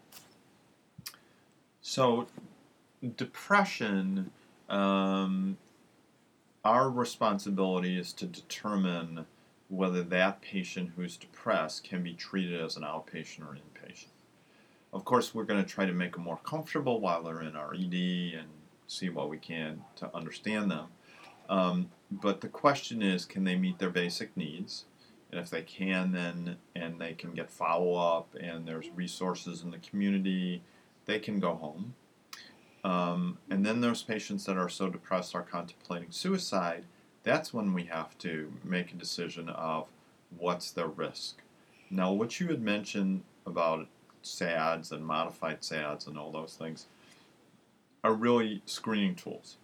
So, 1.82 2.28
depression, 3.18 4.32
um, 4.74 5.58
our 6.64 6.90
responsibility 6.90 8.00
is 8.00 8.12
to 8.14 8.26
determine 8.26 9.26
whether 9.70 10.04
that 10.04 10.42
patient 10.42 10.92
who's 10.96 11.16
depressed 11.16 11.84
can 11.84 12.04
be 12.04 12.14
treated 12.14 12.60
as 12.60 12.76
an 12.76 12.84
outpatient 12.84 13.42
or 13.42 13.56
inpatient. 13.56 14.08
Of 14.92 15.06
course, 15.06 15.34
we're 15.34 15.44
going 15.44 15.64
to 15.64 15.70
try 15.70 15.86
to 15.86 15.94
make 15.94 16.14
them 16.14 16.24
more 16.24 16.40
comfortable 16.44 17.00
while 17.00 17.24
they're 17.24 17.42
in 17.42 17.56
our 17.56 17.74
ED 17.74 18.40
and 18.40 18.48
see 18.88 19.10
what 19.10 19.30
we 19.30 19.38
can 19.38 19.84
to 19.98 20.16
understand 20.16 20.72
them. 20.72 20.88
Um, 21.50 21.90
but 22.12 22.42
the 22.42 22.48
question 22.48 23.02
is, 23.02 23.26
can 23.26 23.44
they 23.44 23.56
meet 23.56 23.80
their 23.80 23.90
basic 23.90 24.36
needs? 24.38 24.86
And 25.32 25.40
if 25.40 25.50
they 25.50 25.64
can, 25.64 26.12
then 26.12 26.58
and 26.76 27.02
they 27.02 27.14
can 27.14 27.34
get 27.34 27.50
follow 27.50 27.96
up, 27.96 28.36
and 28.40 28.68
there's 28.68 28.90
resources 28.96 29.64
in 29.64 29.72
the 29.72 29.80
community, 29.80 30.62
they 31.06 31.20
can 31.20 31.40
go 31.40 31.56
home. 31.56 31.96
Um, 32.84 33.38
and 33.50 33.66
then 33.66 33.82
those 33.82 34.04
patients 34.04 34.46
that 34.46 34.58
are 34.58 34.70
so 34.70 34.90
depressed 34.90 35.36
are 35.36 35.44
contemplating 35.44 36.12
suicide. 36.12 36.84
That's 37.24 37.54
when 37.54 37.74
we 37.74 37.84
have 37.86 38.18
to 38.20 38.52
make 38.64 38.92
a 38.92 38.96
decision 38.96 39.50
of 39.50 39.88
what's 40.38 40.72
their 40.72 40.88
risk. 40.88 41.42
Now, 41.90 42.12
what 42.12 42.40
you 42.40 42.48
had 42.48 42.62
mentioned 42.62 43.24
about 43.46 43.88
SADs 44.22 44.92
and 44.92 45.06
modified 45.06 45.64
SADs 45.64 46.08
and 46.08 46.18
all 46.18 46.32
those 46.32 46.56
things 46.56 46.88
are 48.04 48.14
really 48.14 48.62
screening 48.66 49.16
tools. 49.16 49.58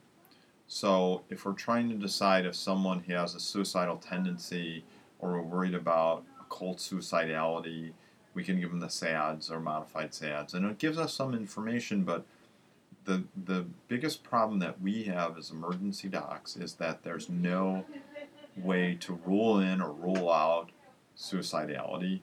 So, 0.68 1.24
if 1.30 1.46
we're 1.46 1.54
trying 1.54 1.90
to 1.90 1.96
decide 1.96 2.46
if 2.46 2.56
someone 2.56 3.04
has 3.06 3.36
a 3.36 3.40
suicidal 3.40 3.98
tendency 3.98 4.84
or 5.18 5.32
we're 5.32 5.42
worried 5.42 5.74
about 5.74 6.24
occult 6.40 6.78
suicidality, 6.78 7.92
we 8.34 8.44
can 8.44 8.60
give 8.60 8.70
them 8.70 8.80
the 8.80 8.90
SADs 8.90 9.50
or 9.50 9.60
modified 9.60 10.14
SADs. 10.14 10.54
And 10.54 10.66
it 10.66 10.78
gives 10.78 10.98
us 10.98 11.14
some 11.14 11.34
information, 11.34 12.04
but 12.04 12.26
the, 13.06 13.24
the 13.46 13.66
biggest 13.88 14.24
problem 14.24 14.60
that 14.60 14.82
we 14.82 15.04
have 15.04 15.38
as 15.38 15.52
emergency 15.52 16.08
docs 16.08 16.56
is 16.56 16.76
that 16.76 17.04
there's 17.04 17.30
no 17.30 17.86
way 18.58 18.98
to 19.00 19.20
rule 19.26 19.60
in 19.60 19.82
or 19.82 19.92
rule 19.92 20.32
out 20.32 20.70
suicidality 21.18 22.22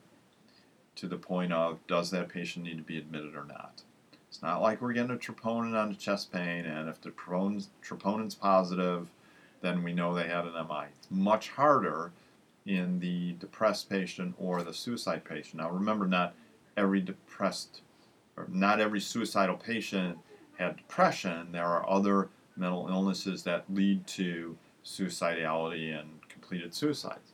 to 0.95 1.07
the 1.07 1.17
point 1.17 1.53
of 1.53 1.85
does 1.87 2.11
that 2.11 2.29
patient 2.29 2.65
need 2.65 2.79
to 2.79 2.83
be 2.83 2.99
admitted 2.99 3.35
or 3.35 3.45
not. 3.45 3.83
It's 4.29 4.43
not 4.43 4.61
like 4.61 4.81
we're 4.81 4.93
getting 4.93 5.13
a 5.13 5.19
troponin 5.19 5.81
on 5.81 5.91
the 5.91 5.95
chest 5.95 6.33
pain, 6.33 6.65
and 6.65 6.89
if 6.89 7.01
the 7.01 7.11
troponin's, 7.11 7.69
troponin's 7.83 8.35
positive, 8.35 9.11
then 9.61 9.83
we 9.83 9.93
know 9.93 10.15
they 10.15 10.29
had 10.29 10.45
an 10.45 10.53
MI. 10.53 10.87
It's 10.99 11.11
much 11.11 11.51
harder 11.51 12.13
in 12.67 12.99
the 12.99 13.33
depressed 13.35 13.89
patient 13.89 14.35
or 14.39 14.63
the 14.63 14.75
suicide 14.75 15.25
patient. 15.25 15.63
Now, 15.63 15.71
remember, 15.71 16.07
not 16.07 16.35
every 16.77 17.01
depressed 17.01 17.81
or 18.37 18.47
not 18.51 18.81
every 18.81 19.01
suicidal 19.01 19.57
patient 19.57 20.19
had 20.59 20.77
depression. 20.77 21.53
There 21.53 21.65
are 21.67 21.89
other 21.89 22.29
mental 22.57 22.89
illnesses 22.89 23.43
that 23.45 23.65
lead 23.73 24.07
to 24.07 24.57
suicidality 24.85 25.99
and 25.99 26.09
completed 26.29 26.75
suicides. 26.75 27.33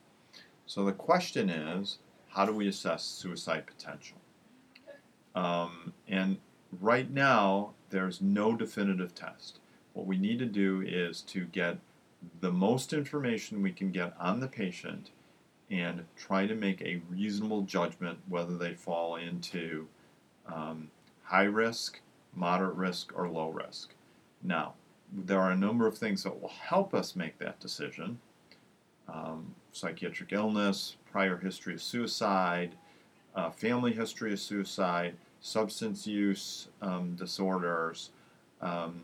So 0.67 0.85
the 0.85 0.93
question 0.93 1.51
is, 1.51 1.99
how 2.29 2.47
do 2.47 2.53
we 2.53 2.69
assess 2.69 3.05
suicide 3.05 3.67
potential? 3.67 4.17
Um, 5.35 5.93
and 6.09 6.39
right 6.81 7.11
now, 7.11 7.75
there's 7.91 8.21
no 8.21 8.57
definitive 8.57 9.15
test. 9.15 9.59
What 9.93 10.07
we 10.07 10.17
need 10.17 10.39
to 10.39 10.47
do 10.47 10.83
is 10.83 11.21
to 11.23 11.45
get 11.45 11.79
the 12.41 12.53
most 12.53 12.93
information 12.93 13.63
we 13.63 13.73
can 13.73 13.91
get 13.91 14.15
on 14.19 14.41
the 14.41 14.49
patient 14.49 15.11
and 15.71 16.05
try 16.17 16.47
to 16.47 16.55
make 16.55 16.81
a 16.83 17.03
reasonable 17.11 17.63
judgment 17.63 18.19
whether 18.29 18.57
they 18.57 18.75
fall 18.75 19.17
into 19.17 19.87
um, 20.47 20.91
high 21.25 21.45
risk, 21.45 22.01
moderate 22.35 22.75
risk, 22.75 23.13
or 23.15 23.29
low 23.29 23.51
risk. 23.51 23.95
Now, 24.43 24.75
there 25.13 25.41
are 25.41 25.51
a 25.51 25.57
number 25.57 25.87
of 25.87 25.99
things 25.99 26.23
that 26.23 26.41
will 26.41 26.49
help 26.49 26.95
us 26.95 27.15
make 27.15 27.39
that 27.39 27.61
decision 27.61 28.19
um, 29.09 29.55
psychiatric 29.73 30.33
illness, 30.33 30.97
prior 31.11 31.37
history 31.37 31.75
of 31.75 31.83
suicide, 31.83 32.75
uh, 33.35 33.51
family 33.51 33.93
history 33.93 34.33
of 34.33 34.41
suicide, 34.41 35.15
substance 35.41 36.07
use 36.07 36.69
um, 36.81 37.15
disorders, 37.17 38.11
um, 38.61 39.03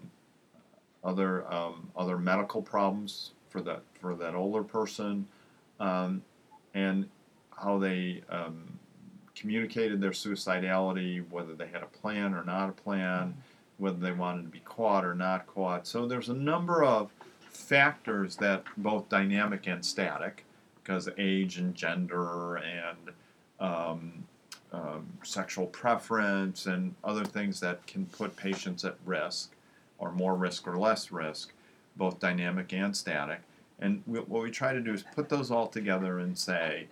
other 1.04 1.50
um, 1.52 1.90
other 1.96 2.18
medical 2.18 2.62
problems 2.62 3.32
for 3.48 3.60
that 3.62 3.82
for 4.00 4.14
that 4.14 4.34
older 4.34 4.62
person, 4.62 5.26
um, 5.80 6.22
and 6.74 7.08
how 7.56 7.78
they 7.78 8.22
um, 8.28 8.77
communicated 9.38 10.00
their 10.00 10.10
suicidality, 10.10 11.22
whether 11.30 11.54
they 11.54 11.66
had 11.66 11.82
a 11.82 11.86
plan 11.86 12.34
or 12.34 12.44
not 12.44 12.68
a 12.68 12.72
plan, 12.72 13.34
whether 13.78 13.98
they 13.98 14.12
wanted 14.12 14.42
to 14.42 14.48
be 14.48 14.60
caught 14.60 15.04
or 15.04 15.14
not 15.14 15.46
caught. 15.46 15.86
So 15.86 16.06
there's 16.06 16.28
a 16.28 16.34
number 16.34 16.82
of 16.82 17.10
factors 17.50 18.36
that 18.36 18.64
both 18.76 19.08
dynamic 19.08 19.66
and 19.66 19.84
static, 19.84 20.44
because 20.82 21.08
age 21.18 21.58
and 21.58 21.74
gender 21.74 22.56
and 22.56 23.10
um, 23.60 24.24
um, 24.72 25.06
sexual 25.22 25.66
preference 25.66 26.66
and 26.66 26.94
other 27.04 27.24
things 27.24 27.60
that 27.60 27.86
can 27.86 28.06
put 28.06 28.36
patients 28.36 28.84
at 28.84 28.96
risk, 29.06 29.52
or 29.98 30.12
more 30.12 30.34
risk 30.34 30.66
or 30.66 30.76
less 30.78 31.10
risk, 31.10 31.52
both 31.96 32.18
dynamic 32.20 32.72
and 32.72 32.96
static. 32.96 33.40
And 33.80 34.02
we, 34.06 34.20
what 34.20 34.42
we 34.42 34.50
try 34.50 34.72
to 34.72 34.80
do 34.80 34.92
is 34.92 35.04
put 35.14 35.28
those 35.28 35.50
all 35.50 35.68
together 35.68 36.18
and 36.18 36.36
say, 36.36 36.86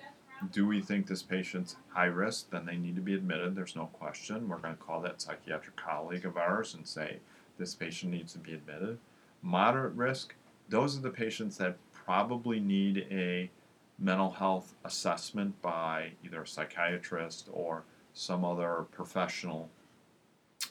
do 0.52 0.66
we 0.66 0.80
think 0.80 1.06
this 1.06 1.22
patient's 1.22 1.76
high 1.88 2.06
risk? 2.06 2.50
Then 2.50 2.66
they 2.66 2.76
need 2.76 2.96
to 2.96 3.02
be 3.02 3.14
admitted. 3.14 3.54
There's 3.54 3.76
no 3.76 3.86
question. 3.86 4.48
We're 4.48 4.58
going 4.58 4.76
to 4.76 4.82
call 4.82 5.00
that 5.00 5.20
psychiatric 5.20 5.76
colleague 5.76 6.26
of 6.26 6.36
ours 6.36 6.74
and 6.74 6.86
say 6.86 7.18
this 7.58 7.74
patient 7.74 8.12
needs 8.12 8.32
to 8.34 8.38
be 8.38 8.52
admitted. 8.52 8.98
Moderate 9.42 9.94
risk, 9.94 10.34
those 10.68 10.96
are 10.96 11.00
the 11.00 11.10
patients 11.10 11.56
that 11.58 11.76
probably 11.92 12.60
need 12.60 13.06
a 13.10 13.50
mental 13.98 14.30
health 14.30 14.74
assessment 14.84 15.60
by 15.62 16.12
either 16.24 16.42
a 16.42 16.46
psychiatrist 16.46 17.48
or 17.52 17.84
some 18.12 18.44
other 18.44 18.86
professional 18.92 19.70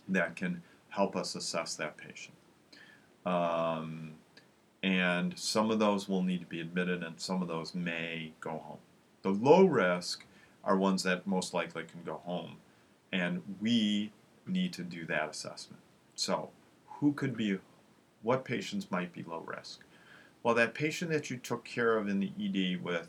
that 0.08 0.36
can 0.36 0.62
help 0.90 1.16
us 1.16 1.36
assess 1.36 1.76
that 1.76 1.98
patient. 1.98 2.36
Um, 3.26 4.12
and 4.84 5.38
some 5.38 5.72
of 5.72 5.80
those 5.80 6.08
will 6.08 6.22
need 6.22 6.42
to 6.42 6.46
be 6.46 6.62
admitted, 6.62 7.04
and 7.04 7.20
some 7.20 7.42
of 7.42 7.48
those 7.48 7.74
may 7.74 8.34
go 8.40 8.52
home. 8.52 8.78
The 9.26 9.32
low 9.32 9.66
risk 9.66 10.24
are 10.64 10.78
ones 10.78 11.02
that 11.02 11.26
most 11.26 11.52
likely 11.52 11.84
can 11.84 12.04
go 12.04 12.22
home, 12.26 12.58
and 13.12 13.42
we 13.60 14.12
need 14.46 14.72
to 14.74 14.84
do 14.84 15.04
that 15.08 15.28
assessment. 15.32 15.82
So, 16.14 16.52
who 17.00 17.12
could 17.12 17.36
be, 17.36 17.58
what 18.22 18.46
patients 18.46 18.92
might 18.92 19.14
be 19.14 19.24
low 19.24 19.40
risk? 19.40 19.80
Well, 20.44 20.54
that 20.54 20.76
patient 20.76 21.10
that 21.10 21.32
you 21.32 21.38
took 21.38 21.66
care 21.66 21.98
of 21.98 22.08
in 22.08 22.20
the 22.20 22.34
ED 22.40 22.84
with 22.84 23.08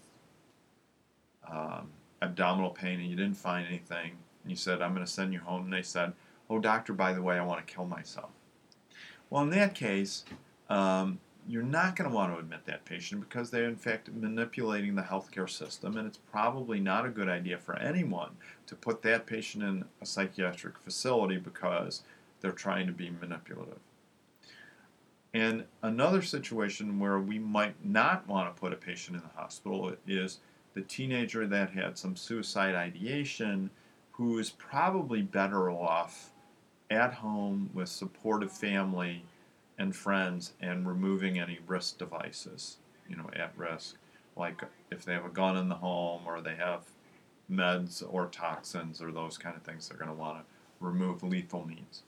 um, 1.46 1.90
abdominal 2.22 2.70
pain 2.70 2.98
and 2.98 3.10
you 3.10 3.16
didn't 3.16 3.36
find 3.36 3.66
anything, 3.66 4.12
and 4.42 4.50
you 4.50 4.56
said, 4.56 4.80
I'm 4.80 4.94
going 4.94 5.04
to 5.04 5.12
send 5.12 5.34
you 5.34 5.40
home, 5.40 5.64
and 5.64 5.72
they 5.74 5.82
said, 5.82 6.14
Oh, 6.48 6.58
doctor, 6.58 6.94
by 6.94 7.12
the 7.12 7.20
way, 7.20 7.38
I 7.38 7.44
want 7.44 7.66
to 7.66 7.74
kill 7.74 7.84
myself. 7.84 8.30
Well, 9.28 9.42
in 9.42 9.50
that 9.50 9.74
case, 9.74 10.24
um, 10.70 11.20
you're 11.48 11.62
not 11.62 11.96
going 11.96 12.10
to 12.10 12.14
want 12.14 12.32
to 12.32 12.38
admit 12.38 12.66
that 12.66 12.84
patient 12.84 13.20
because 13.20 13.50
they're, 13.50 13.68
in 13.68 13.76
fact, 13.76 14.10
manipulating 14.12 14.94
the 14.94 15.02
healthcare 15.02 15.48
system, 15.48 15.96
and 15.96 16.06
it's 16.06 16.18
probably 16.30 16.80
not 16.80 17.06
a 17.06 17.10
good 17.10 17.28
idea 17.28 17.58
for 17.58 17.76
anyone 17.78 18.30
to 18.66 18.74
put 18.74 19.02
that 19.02 19.26
patient 19.26 19.62
in 19.62 19.84
a 20.00 20.06
psychiatric 20.06 20.78
facility 20.78 21.36
because 21.36 22.02
they're 22.40 22.52
trying 22.52 22.86
to 22.86 22.92
be 22.92 23.10
manipulative. 23.20 23.78
And 25.34 25.64
another 25.82 26.22
situation 26.22 26.98
where 26.98 27.18
we 27.18 27.38
might 27.38 27.84
not 27.84 28.26
want 28.26 28.54
to 28.54 28.60
put 28.60 28.72
a 28.72 28.76
patient 28.76 29.16
in 29.16 29.22
the 29.22 29.40
hospital 29.40 29.92
is 30.06 30.38
the 30.74 30.82
teenager 30.82 31.46
that 31.46 31.70
had 31.70 31.98
some 31.98 32.16
suicide 32.16 32.74
ideation 32.74 33.70
who 34.12 34.38
is 34.38 34.50
probably 34.50 35.22
better 35.22 35.70
off 35.70 36.30
at 36.90 37.12
home 37.12 37.68
with 37.74 37.88
supportive 37.88 38.52
family 38.52 39.22
and 39.78 39.94
friends 39.94 40.52
and 40.60 40.86
removing 40.86 41.38
any 41.38 41.58
risk 41.66 41.98
devices, 41.98 42.78
you 43.08 43.16
know, 43.16 43.30
at 43.34 43.56
risk. 43.56 43.96
Like 44.36 44.62
if 44.90 45.04
they 45.04 45.12
have 45.12 45.24
a 45.24 45.30
gun 45.30 45.56
in 45.56 45.68
the 45.68 45.76
home 45.76 46.22
or 46.26 46.40
they 46.40 46.56
have 46.56 46.84
meds 47.50 48.02
or 48.08 48.26
toxins 48.26 49.00
or 49.00 49.12
those 49.12 49.38
kind 49.38 49.56
of 49.56 49.62
things, 49.62 49.88
they're 49.88 49.98
going 49.98 50.10
to 50.10 50.16
want 50.16 50.38
to 50.38 50.44
remove 50.80 51.22
lethal 51.22 51.66
means. 51.66 52.02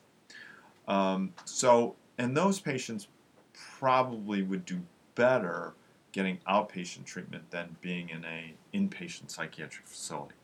Um, 0.86 1.34
so, 1.44 1.96
and 2.16 2.36
those 2.36 2.60
patients 2.60 3.08
probably 3.52 4.42
would 4.42 4.64
do 4.64 4.80
better 5.14 5.74
getting 6.12 6.38
outpatient 6.48 7.04
treatment 7.04 7.50
than 7.50 7.76
being 7.80 8.08
in 8.08 8.24
a 8.24 8.54
inpatient 8.74 9.30
psychiatric 9.30 9.86
facility. 9.86 10.34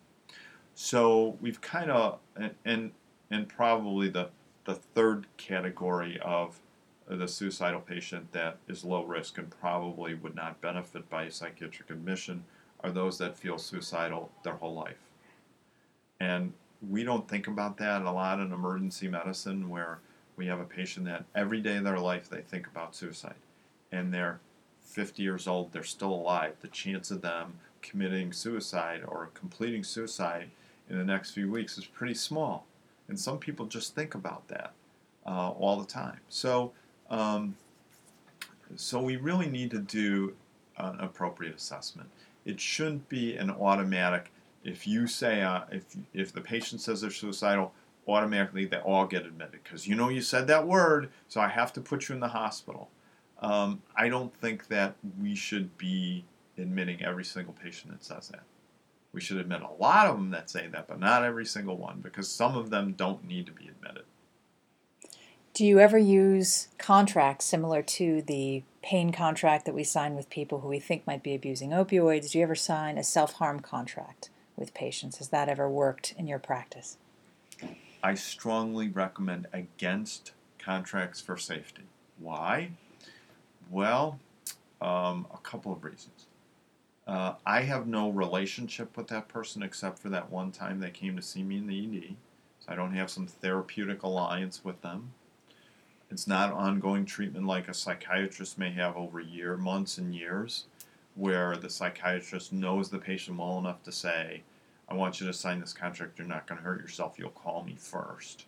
So 0.75 1.37
we've 1.41 1.61
kind 1.61 1.91
of 1.91 2.19
and 2.65 2.93
and 3.31 3.49
probably 3.49 4.09
the 4.09 4.29
the 4.65 4.75
third 4.75 5.27
category 5.37 6.19
of 6.21 6.61
the 7.07 7.29
suicidal 7.29 7.81
patient 7.81 8.33
that 8.33 8.59
is 8.69 8.85
low 8.85 9.05
risk 9.05 9.39
and 9.39 9.51
probably 9.61 10.15
would 10.15 10.35
not 10.35 10.61
benefit 10.61 11.09
by 11.11 11.29
psychiatric 11.29 11.91
admission 11.91 12.45
are 12.81 12.91
those 12.91 13.19
that 13.19 13.37
feel 13.37 13.59
suicidal 13.59 14.31
their 14.43 14.55
whole 14.55 14.75
life. 14.75 15.11
And 16.21 16.53
we 16.89 17.05
don't 17.05 17.29
think 17.29 17.47
about 17.47 17.77
that 17.79 18.03
a 18.03 18.11
lot 18.11 18.41
in 18.41 18.53
emergency 18.53 19.09
medicine 19.09 19.69
where 19.69 19.99
we 20.37 20.47
have 20.47 20.61
a 20.61 20.65
patient 20.65 21.07
that 21.07 21.25
every 21.35 21.61
day 21.61 21.77
of 21.77 21.85
their 21.85 21.99
life 21.99 22.29
they 22.29 22.41
think 22.41 22.67
about 22.67 22.95
suicide 22.95 23.35
and 23.93 24.13
they're 24.13 24.41
50 24.83 25.23
years 25.23 25.49
old, 25.49 25.73
they're 25.73 25.83
still 25.83 26.13
alive. 26.13 26.55
The 26.61 26.69
chance 26.69 27.11
of 27.11 27.23
them 27.23 27.55
committing 27.83 28.33
suicide 28.33 29.03
or 29.07 29.31
completing 29.35 29.83
suicide 29.83 30.51
in 30.89 30.99
the 30.99 31.05
next 31.05 31.31
few 31.33 31.51
weeks 31.51 31.79
is 31.79 31.87
pretty 31.87 32.15
small. 32.15 32.67
And 33.09 33.19
some 33.19 33.39
people 33.39 33.67
just 33.67 33.95
think 33.95 34.15
about 34.15 34.49
that 34.49 34.73
uh, 35.27 35.51
all 35.51 35.79
the 35.79 35.87
time. 35.87 36.21
So, 36.29 36.73
um, 37.11 37.57
so 38.77 39.01
we 39.01 39.17
really 39.17 39.49
need 39.49 39.71
to 39.71 39.79
do 39.79 40.35
an 40.79 40.99
appropriate 41.01 41.55
assessment. 41.55 42.09
It 42.45 42.61
shouldn't 42.61 43.09
be 43.09 43.37
an 43.37 43.51
automatic. 43.51 44.33
If 44.65 44.87
you 44.87 45.07
say 45.07 45.43
uh, 45.43 45.63
if 45.71 45.85
if 46.13 46.33
the 46.33 46.41
patient 46.41 46.81
says 46.81 47.01
they're 47.01 47.11
suicidal, 47.11 47.73
automatically 48.07 48.67
they 48.67 48.79
all 48.79 49.07
get 49.07 49.27
admitted 49.27 49.61
because 49.63 49.87
you 49.87 49.95
know 49.95 50.09
you 50.09 50.21
said 50.21 50.47
that 50.49 50.67
word, 50.67 51.11
so 51.29 51.41
I 51.41 51.49
have 51.49 51.73
to 51.75 51.81
put 51.81 52.09
you 52.09 52.15
in 52.15 52.21
the 52.21 52.29
hospital. 52.29 52.91
Um, 53.41 53.83
I 53.97 54.09
don't 54.09 54.35
think 54.41 54.69
that 54.69 54.95
we 55.21 55.35
should 55.35 55.77
be 55.77 56.25
admitting 56.57 57.03
every 57.05 57.25
single 57.25 57.53
patient 57.53 57.93
that 57.93 58.05
says 58.05 58.29
that. 58.29 58.43
We 59.13 59.21
should 59.21 59.37
admit 59.37 59.63
a 59.63 59.83
lot 59.83 60.07
of 60.07 60.17
them 60.17 60.31
that 60.31 60.51
say 60.51 60.67
that, 60.69 60.89
but 60.89 60.99
not 60.99 61.25
every 61.25 61.47
single 61.47 61.77
one 61.77 62.01
because 62.01 62.29
some 62.29 62.57
of 62.57 62.71
them 62.71 62.95
don't 62.97 63.25
need 63.25 63.47
to 63.47 63.53
be 63.53 63.69
admitted. 63.69 64.05
Do 65.55 65.65
you 65.65 65.79
ever 65.79 65.97
use 65.97 66.67
contracts 66.79 67.45
similar 67.45 67.81
to 67.81 68.23
the 68.23 68.65
pain 68.83 69.13
contract 69.13 69.67
that 69.67 69.75
we 69.75 69.85
sign 69.85 70.17
with 70.17 70.29
people 70.29 70.59
who 70.59 70.69
we 70.69 70.81
think 70.81 71.07
might 71.07 71.23
be 71.23 71.33
abusing 71.33 71.71
opioids? 71.71 72.33
Do 72.33 72.39
you 72.39 72.43
ever 72.45 72.57
sign 72.57 72.99
a 72.99 73.05
self 73.05 73.35
harm 73.35 73.61
contract 73.61 74.31
with 74.57 74.75
patients? 74.75 75.19
Has 75.19 75.29
that 75.29 75.49
ever 75.49 75.71
worked 75.71 76.13
in 76.19 76.27
your 76.27 76.41
practice? 76.41 76.97
I 78.03 78.15
strongly 78.15 78.89
recommend 78.89 79.47
against 79.53 80.33
contracts 80.59 81.21
for 81.21 81.37
safety. 81.37 81.85
Why? 82.19 82.71
Well, 83.71 84.19
um, 84.81 85.25
a 85.33 85.39
couple 85.39 85.73
of 85.73 85.85
reasons. 85.85 86.27
Uh, 87.07 87.35
I 87.47 87.61
have 87.61 87.87
no 87.87 88.11
relationship 88.11 88.97
with 88.97 89.07
that 89.07 89.29
person 89.29 89.63
except 89.63 90.01
for 90.01 90.09
that 90.09 90.33
one 90.33 90.51
time 90.51 90.81
they 90.81 90.91
came 90.91 91.15
to 91.15 91.23
see 91.23 91.45
me 91.45 91.59
in 91.59 91.69
the 91.69 91.79
ED. 91.79 92.17
So 92.59 92.73
I 92.73 92.75
don't 92.75 92.95
have 92.95 93.09
some 93.09 93.29
therapeutic 93.29 94.03
alliance 94.03 94.65
with 94.65 94.83
them. 94.83 95.13
It's 96.15 96.29
not 96.29 96.53
ongoing 96.53 97.05
treatment 97.05 97.45
like 97.45 97.67
a 97.67 97.75
psychiatrist 97.75 98.57
may 98.57 98.71
have 98.71 98.97
over 98.97 99.19
year, 99.19 99.57
months 99.57 99.99
and 99.99 100.15
years, 100.15 100.67
where 101.17 101.57
the 101.57 101.69
psychiatrist 101.69 102.53
knows 102.53 102.89
the 102.89 102.99
patient 102.99 103.37
well 103.37 103.59
enough 103.59 103.83
to 103.83 103.91
say, 103.91 104.45
I 104.89 104.95
want 104.95 105.21
you 105.21 105.27
to 105.27 105.33
sign 105.33 105.59
this 105.59 105.73
contract, 105.73 106.17
you're 106.17 106.29
not 106.29 106.47
going 106.47 106.59
to 106.59 106.65
hurt 106.65 106.81
yourself, 106.81 107.19
you'll 107.19 107.31
call 107.31 107.65
me 107.65 107.75
first. 107.77 108.47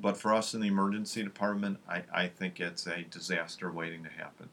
But 0.00 0.16
for 0.16 0.32
us 0.32 0.54
in 0.54 0.60
the 0.60 0.68
emergency 0.68 1.24
department, 1.24 1.80
I, 1.88 2.04
I 2.14 2.28
think 2.28 2.60
it's 2.60 2.86
a 2.86 3.02
disaster 3.02 3.72
waiting 3.72 4.04
to 4.04 4.10
happen. 4.10 4.48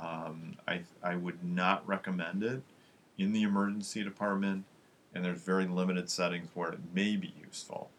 Um, 0.00 0.56
I, 0.66 0.80
I 1.02 1.16
would 1.16 1.44
not 1.44 1.86
recommend 1.86 2.42
it 2.42 2.62
in 3.18 3.34
the 3.34 3.42
emergency 3.42 4.02
department, 4.02 4.64
and 5.14 5.22
there's 5.22 5.42
very 5.42 5.66
limited 5.66 6.08
settings 6.08 6.48
where 6.54 6.72
it 6.72 6.80
may 6.94 7.16
be 7.16 7.34
useful. 7.38 7.90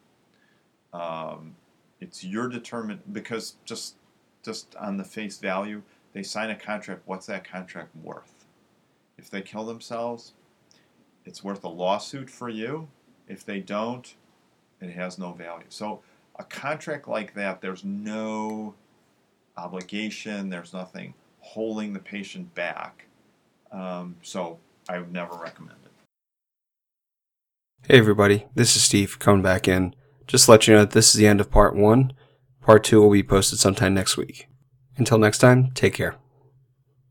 Um, 0.92 1.54
it's 2.00 2.24
your 2.24 2.48
determine 2.48 3.00
because 3.12 3.56
just 3.64 3.96
just 4.42 4.76
on 4.76 4.96
the 4.96 5.04
face 5.04 5.38
value, 5.38 5.82
they 6.12 6.22
sign 6.22 6.50
a 6.50 6.56
contract. 6.56 7.02
What's 7.04 7.26
that 7.26 7.48
contract 7.48 7.90
worth? 8.02 8.44
If 9.18 9.28
they 9.30 9.42
kill 9.42 9.64
themselves, 9.64 10.34
it's 11.24 11.42
worth 11.42 11.64
a 11.64 11.68
lawsuit 11.68 12.30
for 12.30 12.48
you. 12.48 12.88
If 13.28 13.44
they 13.44 13.60
don't, 13.60 14.14
it 14.80 14.90
has 14.90 15.18
no 15.18 15.32
value. 15.32 15.66
So 15.68 16.00
a 16.38 16.44
contract 16.44 17.08
like 17.08 17.34
that, 17.34 17.60
there's 17.60 17.84
no 17.84 18.74
obligation. 19.56 20.48
There's 20.48 20.72
nothing 20.72 21.14
holding 21.40 21.92
the 21.92 21.98
patient 21.98 22.54
back. 22.54 23.06
Um, 23.72 24.16
so 24.22 24.58
I 24.88 24.98
would 24.98 25.12
never 25.12 25.34
recommend 25.34 25.78
it. 25.84 25.90
Hey 27.88 27.98
everybody, 27.98 28.46
this 28.54 28.76
is 28.76 28.82
Steve 28.82 29.18
coming 29.18 29.42
back 29.42 29.68
in. 29.68 29.94
Just 30.26 30.48
let 30.48 30.66
you 30.66 30.74
know 30.74 30.80
that 30.80 30.90
this 30.90 31.14
is 31.14 31.18
the 31.18 31.26
end 31.26 31.40
of 31.40 31.50
part 31.50 31.76
one. 31.76 32.12
Part 32.60 32.84
two 32.84 33.00
will 33.00 33.10
be 33.10 33.22
posted 33.22 33.58
sometime 33.58 33.94
next 33.94 34.16
week. 34.16 34.48
Until 34.96 35.18
next 35.18 35.38
time, 35.38 35.70
take 35.72 35.94
care. 35.94 36.16